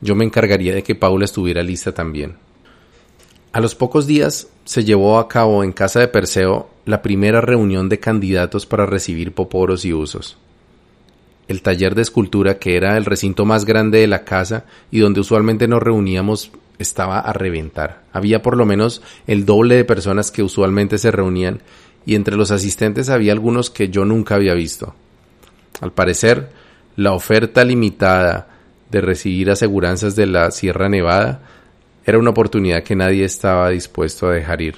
Yo 0.00 0.14
me 0.14 0.24
encargaría 0.24 0.74
de 0.74 0.82
que 0.82 0.94
Paula 0.94 1.26
estuviera 1.26 1.62
lista 1.62 1.92
también. 1.92 2.36
A 3.52 3.60
los 3.60 3.74
pocos 3.74 4.06
días 4.06 4.48
se 4.64 4.84
llevó 4.84 5.18
a 5.18 5.28
cabo 5.28 5.62
en 5.64 5.72
casa 5.72 6.00
de 6.00 6.08
Perseo 6.08 6.70
la 6.86 7.02
primera 7.02 7.42
reunión 7.42 7.90
de 7.90 8.00
candidatos 8.00 8.64
para 8.64 8.86
recibir 8.86 9.34
poporos 9.34 9.84
y 9.84 9.92
usos. 9.92 10.38
El 11.46 11.60
taller 11.60 11.94
de 11.94 12.00
escultura, 12.00 12.58
que 12.58 12.78
era 12.78 12.96
el 12.96 13.04
recinto 13.04 13.44
más 13.44 13.66
grande 13.66 13.98
de 13.98 14.06
la 14.06 14.24
casa 14.24 14.64
y 14.90 15.00
donde 15.00 15.20
usualmente 15.20 15.68
nos 15.68 15.82
reuníamos 15.82 16.52
estaba 16.78 17.20
a 17.20 17.32
reventar. 17.32 18.02
Había 18.12 18.42
por 18.42 18.56
lo 18.56 18.66
menos 18.66 19.02
el 19.26 19.44
doble 19.44 19.76
de 19.76 19.84
personas 19.84 20.30
que 20.30 20.42
usualmente 20.42 20.98
se 20.98 21.10
reunían 21.10 21.60
y 22.06 22.14
entre 22.14 22.36
los 22.36 22.50
asistentes 22.50 23.08
había 23.08 23.32
algunos 23.32 23.70
que 23.70 23.88
yo 23.88 24.04
nunca 24.04 24.34
había 24.34 24.54
visto. 24.54 24.94
Al 25.80 25.92
parecer, 25.92 26.50
la 26.96 27.12
oferta 27.12 27.64
limitada 27.64 28.48
de 28.90 29.00
recibir 29.00 29.50
aseguranzas 29.50 30.14
de 30.14 30.26
la 30.26 30.50
Sierra 30.50 30.88
Nevada 30.88 31.40
Era 32.06 32.18
una 32.18 32.30
oportunidad 32.30 32.82
que 32.82 32.94
nadie 32.94 33.24
estaba 33.24 33.70
dispuesto 33.70 34.28
a 34.28 34.34
dejar 34.34 34.60
ir. 34.60 34.76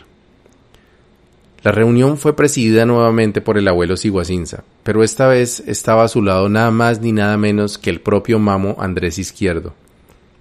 La 1.65 1.73
reunión 1.73 2.17
fue 2.17 2.37
presidida 2.37 2.87
nuevamente 2.87 3.41
por 3.41 3.59
el 3.59 3.67
abuelo 3.67 3.97
Siguacinza, 3.97 4.63
pero 4.85 5.03
esta 5.03 5.27
vez 5.27 5.59
estaba 5.67 6.05
a 6.05 6.09
su 6.09 6.23
lado 6.23 6.49
nada 6.49 6.71
más 6.71 7.01
ni 7.01 7.11
nada 7.11 7.37
menos 7.37 7.79
que 7.79 7.91
el 7.91 8.01
propio 8.01 8.39
mamo 8.39 8.77
Andrés 8.79 9.19
Izquierdo. 9.19 9.75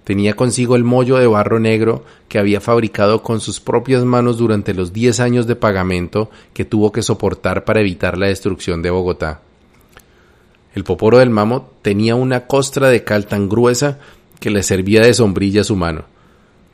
Tenía 0.06 0.34
consigo 0.34 0.76
el 0.76 0.84
mollo 0.84 1.16
de 1.16 1.26
barro 1.26 1.58
negro 1.58 2.04
que 2.28 2.38
había 2.38 2.60
fabricado 2.60 3.24
con 3.24 3.40
sus 3.40 3.58
propias 3.58 4.04
manos 4.04 4.38
durante 4.38 4.72
los 4.72 4.92
diez 4.92 5.18
años 5.18 5.48
de 5.48 5.56
pagamento 5.56 6.30
que 6.54 6.64
tuvo 6.64 6.92
que 6.92 7.02
soportar 7.02 7.64
para 7.64 7.80
evitar 7.80 8.16
la 8.16 8.28
destrucción 8.28 8.82
de 8.82 8.90
Bogotá. 8.90 9.40
El 10.76 10.84
poporo 10.84 11.18
del 11.18 11.30
mamo 11.30 11.72
tenía 11.82 12.14
una 12.14 12.46
costra 12.46 12.88
de 12.88 13.02
cal 13.02 13.26
tan 13.26 13.48
gruesa 13.48 13.98
que 14.38 14.50
le 14.50 14.62
servía 14.62 15.00
de 15.00 15.12
sombrilla 15.12 15.62
a 15.62 15.64
su 15.64 15.74
mano. 15.74 16.04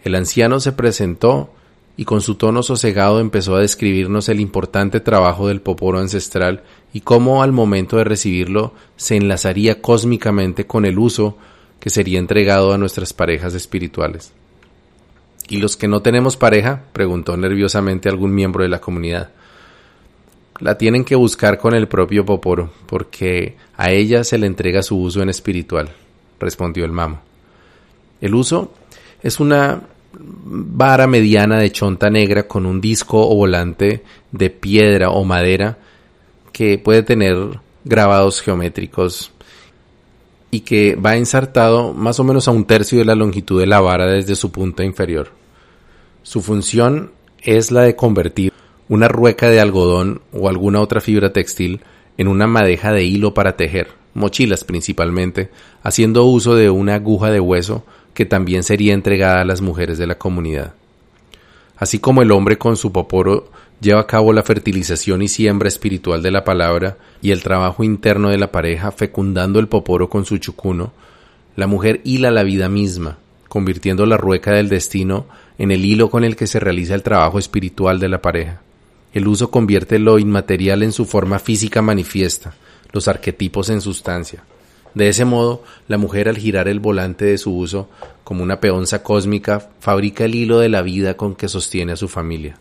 El 0.05 0.15
anciano 0.15 0.61
se 0.61 0.73
presentó 0.73 1.55
y 1.97 2.05
con 2.05 2.21
su 2.21 2.35
tono 2.35 2.63
sosegado 2.63 3.19
empezó 3.19 3.57
a 3.57 3.61
describirnos 3.61 4.29
el 4.29 4.41
importante 4.41 5.01
trabajo 5.01 5.49
del 5.49 5.63
poporo 5.63 6.01
ancestral 6.01 6.65
y 6.93 7.01
cómo 7.01 7.43
al 7.43 7.53
momento 7.53 7.97
de 7.97 8.05
recibirlo 8.05 8.75
se 8.97 9.17
enlazaría 9.17 9.81
cósmicamente 9.81 10.67
con 10.67 10.85
el 10.85 10.99
uso 10.99 11.39
que 11.83 11.91
sería 11.91 12.21
entregado 12.21 12.73
a 12.73 12.79
nuestras 12.79 13.13
parejas 13.13 13.55
espirituales. 13.55 14.33
¿Y 15.49 15.57
los 15.57 15.77
que 15.77 15.89
no 15.89 16.01
tenemos 16.01 16.37
pareja? 16.37 16.85
preguntó 16.93 17.37
nerviosamente 17.37 18.09
algún 18.09 18.33
miembro 18.33 18.63
de 18.63 18.69
la 18.69 18.81
comunidad. 18.81 19.31
La 20.61 20.79
tienen 20.79 21.05
que 21.05 21.17
buscar 21.17 21.59
con 21.59 21.75
el 21.75 21.89
propio 21.89 22.25
Poporo, 22.25 22.71
porque 22.87 23.57
a 23.77 23.91
ella 23.91 24.23
se 24.23 24.39
le 24.39 24.47
entrega 24.47 24.85
su 24.85 24.97
uso 24.97 25.23
en 25.23 25.31
espiritual, 25.31 25.91
respondió 26.39 26.85
el 26.85 26.93
mamo. 26.93 27.21
El 28.21 28.37
uso 28.37 28.73
es 29.21 29.41
una 29.41 29.83
vara 30.13 31.09
mediana 31.09 31.59
de 31.59 31.73
chonta 31.73 32.11
negra 32.11 32.47
con 32.47 32.65
un 32.65 32.81
disco 32.81 33.29
o 33.29 33.35
volante 33.35 34.05
de 34.31 34.51
piedra 34.51 35.11
o 35.11 35.25
madera 35.25 35.79
que 36.53 36.79
puede 36.79 37.03
tener 37.03 37.59
grabados 37.85 38.41
geométricos 38.41 39.33
y 40.55 40.61
que 40.61 40.97
va 40.97 41.17
ensartado 41.17 41.95
más 41.95 42.21
o 42.21 42.25
menos 42.25 42.47
a 42.47 42.51
un 42.51 42.67
tercio 42.67 42.99
de 42.99 43.07
la 43.07 43.15
longitud 43.15 43.59
de 43.59 43.67
la 43.67 43.81
vara 43.81 44.07
desde 44.07 44.35
su 44.35 44.53
punta 44.53 44.85
inferior. 44.85 45.31
Su 46.23 46.43
función 46.43 47.11
es 47.41 47.73
la 47.73 47.81
de 47.81 47.97
convertir 47.97 48.53
una 48.91 49.09
rueca 49.09 49.49
de 49.49 49.61
algodón 49.61 50.21
o 50.31 50.51
alguna 50.51 50.83
otra 50.83 51.01
fibra 51.01 51.33
textil 51.33 51.81
en 52.19 52.29
una 52.29 52.47
madeja 52.47 52.93
de 52.93 53.03
hilo 53.03 53.33
para 53.33 53.57
tejer, 53.57 53.89
mochilas 54.13 54.63
principalmente, 54.65 55.51
haciendo 55.83 56.27
uso 56.27 56.55
de 56.55 56.69
una 56.69 56.97
aguja 56.97 57.31
de 57.31 57.41
hueso 57.41 57.87
que 58.13 58.27
también 58.27 58.63
sería 58.63 58.93
entregada 58.93 59.41
a 59.41 59.47
las 59.47 59.63
mujeres 59.63 59.97
de 59.97 60.07
la 60.07 60.19
comunidad. 60.19 60.75
Así 61.83 61.99
como 61.99 62.23
el 62.23 62.31
hombre 62.31 62.59
con 62.59 62.77
su 62.77 62.93
poporo 62.93 63.51
lleva 63.81 64.03
a 64.03 64.07
cabo 64.07 64.33
la 64.33 64.45
fertilización 64.45 65.21
y 65.21 65.27
siembra 65.27 65.67
espiritual 65.67 66.23
de 66.23 66.31
la 66.31 66.45
palabra 66.45 66.97
y 67.21 67.33
el 67.33 67.43
trabajo 67.43 67.83
interno 67.83 68.29
de 68.29 68.39
la 68.39 68.53
pareja 68.53 68.93
fecundando 68.93 69.59
el 69.59 69.67
poporo 69.67 70.09
con 70.09 70.25
su 70.25 70.39
chucuno, 70.39 70.93
la 71.57 71.67
mujer 71.67 72.01
hila 72.05 72.31
la 72.31 72.45
vida 72.45 72.69
misma, 72.69 73.19
convirtiendo 73.49 74.07
la 74.07 74.17
rueca 74.17 74.53
del 74.53 74.69
destino 74.69 75.27
en 75.59 75.73
el 75.73 75.85
hilo 75.85 76.09
con 76.09 76.23
el 76.23 76.37
que 76.37 76.47
se 76.47 76.61
realiza 76.61 76.95
el 76.95 77.03
trabajo 77.03 77.41
espiritual 77.41 77.99
de 77.99 78.09
la 78.09 78.23
pareja. 78.23 78.61
El 79.13 79.27
uso 79.27 79.51
convierte 79.51 79.99
lo 79.99 80.21
inmaterial 80.21 80.85
en 80.85 80.93
su 80.93 81.05
forma 81.05 81.41
física 81.41 81.83
manifiesta, 81.83 82.55
los 82.93 83.09
arquetipos 83.09 83.71
en 83.71 83.81
sustancia. 83.81 84.45
De 84.95 85.09
ese 85.09 85.25
modo, 85.25 85.63
la 85.89 85.99
mujer 85.99 86.29
al 86.29 86.37
girar 86.37 86.69
el 86.69 86.81
volante 86.81 87.25
de 87.25 87.39
su 87.39 87.57
uso, 87.57 87.89
como 88.25 88.43
una 88.43 88.61
peonza 88.61 89.03
cósmica, 89.03 89.71
fabrica 89.81 90.25
el 90.25 90.35
hilo 90.35 90.59
de 90.59 90.69
la 90.69 90.83
vida 90.83 91.17
con 91.17 91.35
que 91.35 91.49
sostiene 91.49 91.93
a 91.93 91.97
su 91.97 92.09
familia. 92.09 92.59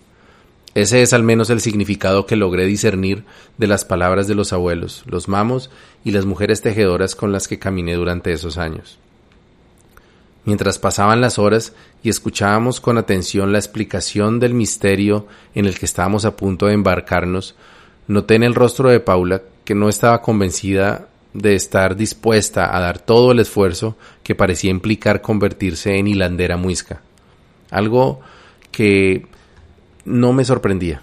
Ese 0.74 1.02
es 1.02 1.12
al 1.12 1.24
menos 1.24 1.50
el 1.50 1.60
significado 1.60 2.26
que 2.26 2.38
logré 2.38 2.65
discernir 2.65 3.26
de 3.58 3.67
las 3.67 3.84
palabras 3.84 4.28
de 4.28 4.36
los 4.36 4.54
abuelos, 4.54 5.04
los 5.06 5.28
mamos 5.28 5.70
y 6.06 6.12
las 6.12 6.26
mujeres 6.26 6.62
tejedoras 6.62 7.15
con 7.15 7.34
las 7.34 7.50
que 7.50 7.60
caminé 7.60 7.96
durante 7.96 8.32
esos 8.32 8.58
años. 8.58 8.98
Mientras 10.46 10.80
pasaban 10.80 11.20
las 11.20 11.38
horas 11.38 11.74
y 12.02 12.10
escuchábamos 12.10 12.80
con 12.80 12.98
atención 12.98 13.52
la 13.52 13.60
explicación 13.60 14.39
del 14.39 14.54
misterio 14.54 15.28
en 15.54 15.65
el 15.65 15.78
que 15.78 15.86
estábamos 15.86 16.24
a 16.24 16.38
punto 16.38 16.67
de 16.67 16.74
embarcarnos, 16.74 17.56
noté 18.08 18.36
en 18.36 18.44
el 18.44 18.56
rostro 18.56 18.89
de 18.89 19.02
Paula 19.02 19.41
que 19.65 19.76
no 19.76 19.89
estaba 19.89 20.22
convencida 20.22 21.10
de 21.34 21.56
estar 21.56 21.96
dispuesta 21.96 22.76
a 22.76 22.80
dar 22.80 23.00
todo 23.00 23.32
el 23.32 23.39
esfuerzo 23.39 23.98
que 24.24 24.36
parecía 24.36 24.72
implicar 24.72 25.22
convertirse 25.22 25.98
en 25.98 26.08
hilandera 26.08 26.58
muisca. 26.58 27.02
Algo 27.70 28.20
que 28.72 29.26
no 30.06 30.34
me 30.34 30.46
sorprendía, 30.46 31.02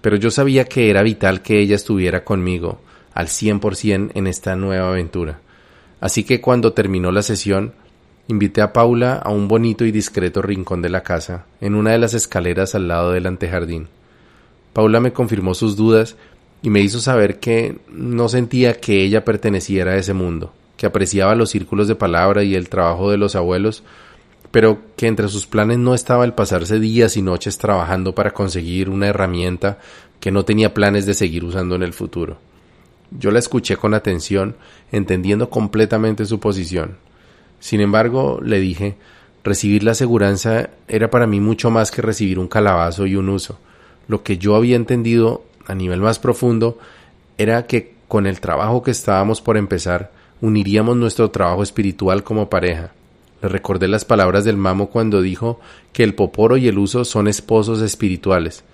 pero 0.00 0.16
yo 0.16 0.30
sabía 0.30 0.64
que 0.64 0.90
era 0.90 1.02
vital 1.02 1.42
que 1.42 1.58
ella 1.60 1.76
estuviera 1.76 2.24
conmigo 2.24 2.80
al 3.12 3.28
cien 3.28 3.60
por 3.60 3.76
cien 3.76 4.12
en 4.14 4.26
esta 4.26 4.56
nueva 4.56 4.88
aventura. 4.90 5.40
Así 6.00 6.24
que 6.24 6.40
cuando 6.40 6.74
terminó 6.74 7.10
la 7.12 7.22
sesión, 7.22 7.72
invité 8.28 8.60
a 8.60 8.72
Paula 8.72 9.14
a 9.14 9.30
un 9.30 9.48
bonito 9.48 9.84
y 9.84 9.92
discreto 9.92 10.42
rincón 10.42 10.82
de 10.82 10.90
la 10.90 11.02
casa, 11.02 11.46
en 11.60 11.74
una 11.74 11.92
de 11.92 11.98
las 11.98 12.12
escaleras 12.12 12.74
al 12.74 12.88
lado 12.88 13.12
del 13.12 13.26
antejardín. 13.26 13.88
Paula 14.72 15.00
me 15.00 15.14
confirmó 15.14 15.54
sus 15.54 15.76
dudas 15.76 16.16
y 16.62 16.70
me 16.70 16.80
hizo 16.80 17.00
saber 17.00 17.38
que 17.38 17.78
no 17.88 18.28
sentía 18.28 18.80
que 18.80 19.02
ella 19.02 19.24
perteneciera 19.24 19.92
a 19.92 19.96
ese 19.96 20.14
mundo, 20.14 20.52
que 20.76 20.86
apreciaba 20.86 21.34
los 21.34 21.50
círculos 21.50 21.88
de 21.88 21.94
palabra 21.94 22.42
y 22.42 22.54
el 22.54 22.68
trabajo 22.68 23.10
de 23.10 23.18
los 23.18 23.36
abuelos, 23.36 23.82
pero 24.50 24.78
que 24.96 25.06
entre 25.06 25.28
sus 25.28 25.46
planes 25.46 25.78
no 25.78 25.94
estaba 25.94 26.24
el 26.24 26.32
pasarse 26.32 26.80
días 26.80 27.16
y 27.16 27.22
noches 27.22 27.58
trabajando 27.58 28.14
para 28.14 28.32
conseguir 28.32 28.88
una 28.88 29.08
herramienta 29.08 29.78
que 30.20 30.30
no 30.30 30.44
tenía 30.44 30.74
planes 30.74 31.06
de 31.06 31.14
seguir 31.14 31.44
usando 31.44 31.74
en 31.74 31.82
el 31.82 31.92
futuro. 31.92 32.38
Yo 33.10 33.30
la 33.30 33.38
escuché 33.38 33.76
con 33.76 33.94
atención, 33.94 34.56
entendiendo 34.90 35.50
completamente 35.50 36.24
su 36.24 36.40
posición. 36.40 36.96
Sin 37.60 37.80
embargo, 37.80 38.40
le 38.42 38.60
dije, 38.60 38.96
recibir 39.44 39.84
la 39.84 39.92
aseguranza 39.92 40.70
era 40.88 41.10
para 41.10 41.26
mí 41.26 41.40
mucho 41.40 41.70
más 41.70 41.90
que 41.90 42.02
recibir 42.02 42.38
un 42.38 42.48
calabazo 42.48 43.06
y 43.06 43.16
un 43.16 43.28
uso. 43.28 43.58
Lo 44.08 44.22
que 44.22 44.38
yo 44.38 44.56
había 44.56 44.76
entendido 44.76 45.44
a 45.66 45.74
nivel 45.74 46.00
más 46.00 46.18
profundo 46.18 46.78
era 47.38 47.66
que 47.66 47.94
con 48.08 48.26
el 48.26 48.40
trabajo 48.40 48.82
que 48.82 48.90
estábamos 48.90 49.40
por 49.40 49.56
empezar, 49.56 50.12
uniríamos 50.40 50.96
nuestro 50.96 51.30
trabajo 51.30 51.62
espiritual 51.62 52.22
como 52.22 52.48
pareja. 52.48 52.92
Le 53.42 53.48
recordé 53.48 53.88
las 53.88 54.04
palabras 54.04 54.44
del 54.44 54.56
mamo 54.56 54.88
cuando 54.88 55.20
dijo 55.20 55.60
que 55.92 56.04
el 56.04 56.14
poporo 56.14 56.56
y 56.56 56.68
el 56.68 56.78
uso 56.78 57.04
son 57.04 57.28
esposos 57.28 57.82
espirituales, 57.82 58.64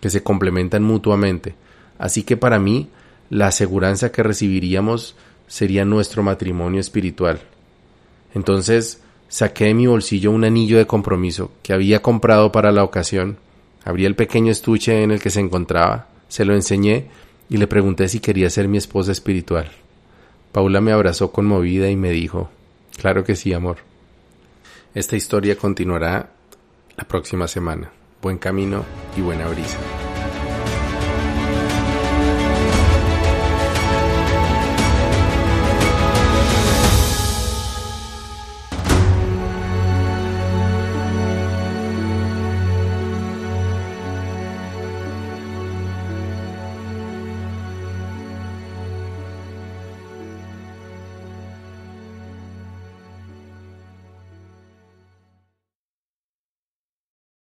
que 0.00 0.10
se 0.10 0.22
complementan 0.22 0.82
mutuamente. 0.82 1.54
Así 1.98 2.22
que 2.22 2.36
para 2.36 2.58
mí, 2.58 2.88
la 3.30 3.48
aseguranza 3.48 4.12
que 4.12 4.22
recibiríamos 4.22 5.16
sería 5.46 5.84
nuestro 5.84 6.22
matrimonio 6.22 6.80
espiritual. 6.80 7.40
Entonces 8.34 9.00
saqué 9.28 9.64
de 9.66 9.74
mi 9.74 9.86
bolsillo 9.86 10.30
un 10.30 10.44
anillo 10.44 10.76
de 10.76 10.86
compromiso 10.86 11.50
que 11.62 11.72
había 11.72 12.02
comprado 12.02 12.52
para 12.52 12.72
la 12.72 12.84
ocasión, 12.84 13.38
abrí 13.84 14.04
el 14.04 14.14
pequeño 14.14 14.52
estuche 14.52 15.02
en 15.02 15.10
el 15.10 15.20
que 15.20 15.30
se 15.30 15.40
encontraba, 15.40 16.08
se 16.32 16.46
lo 16.46 16.54
enseñé 16.54 17.08
y 17.50 17.58
le 17.58 17.66
pregunté 17.66 18.08
si 18.08 18.18
quería 18.18 18.48
ser 18.48 18.66
mi 18.66 18.78
esposa 18.78 19.12
espiritual. 19.12 19.70
Paula 20.50 20.80
me 20.80 20.90
abrazó 20.90 21.30
conmovida 21.30 21.90
y 21.90 21.96
me 21.96 22.10
dijo, 22.10 22.48
Claro 22.96 23.22
que 23.22 23.36
sí, 23.36 23.52
amor. 23.52 23.76
Esta 24.94 25.14
historia 25.14 25.58
continuará 25.58 26.30
la 26.96 27.04
próxima 27.04 27.48
semana. 27.48 27.92
Buen 28.22 28.38
camino 28.38 28.82
y 29.14 29.20
buena 29.20 29.46
brisa. 29.48 29.76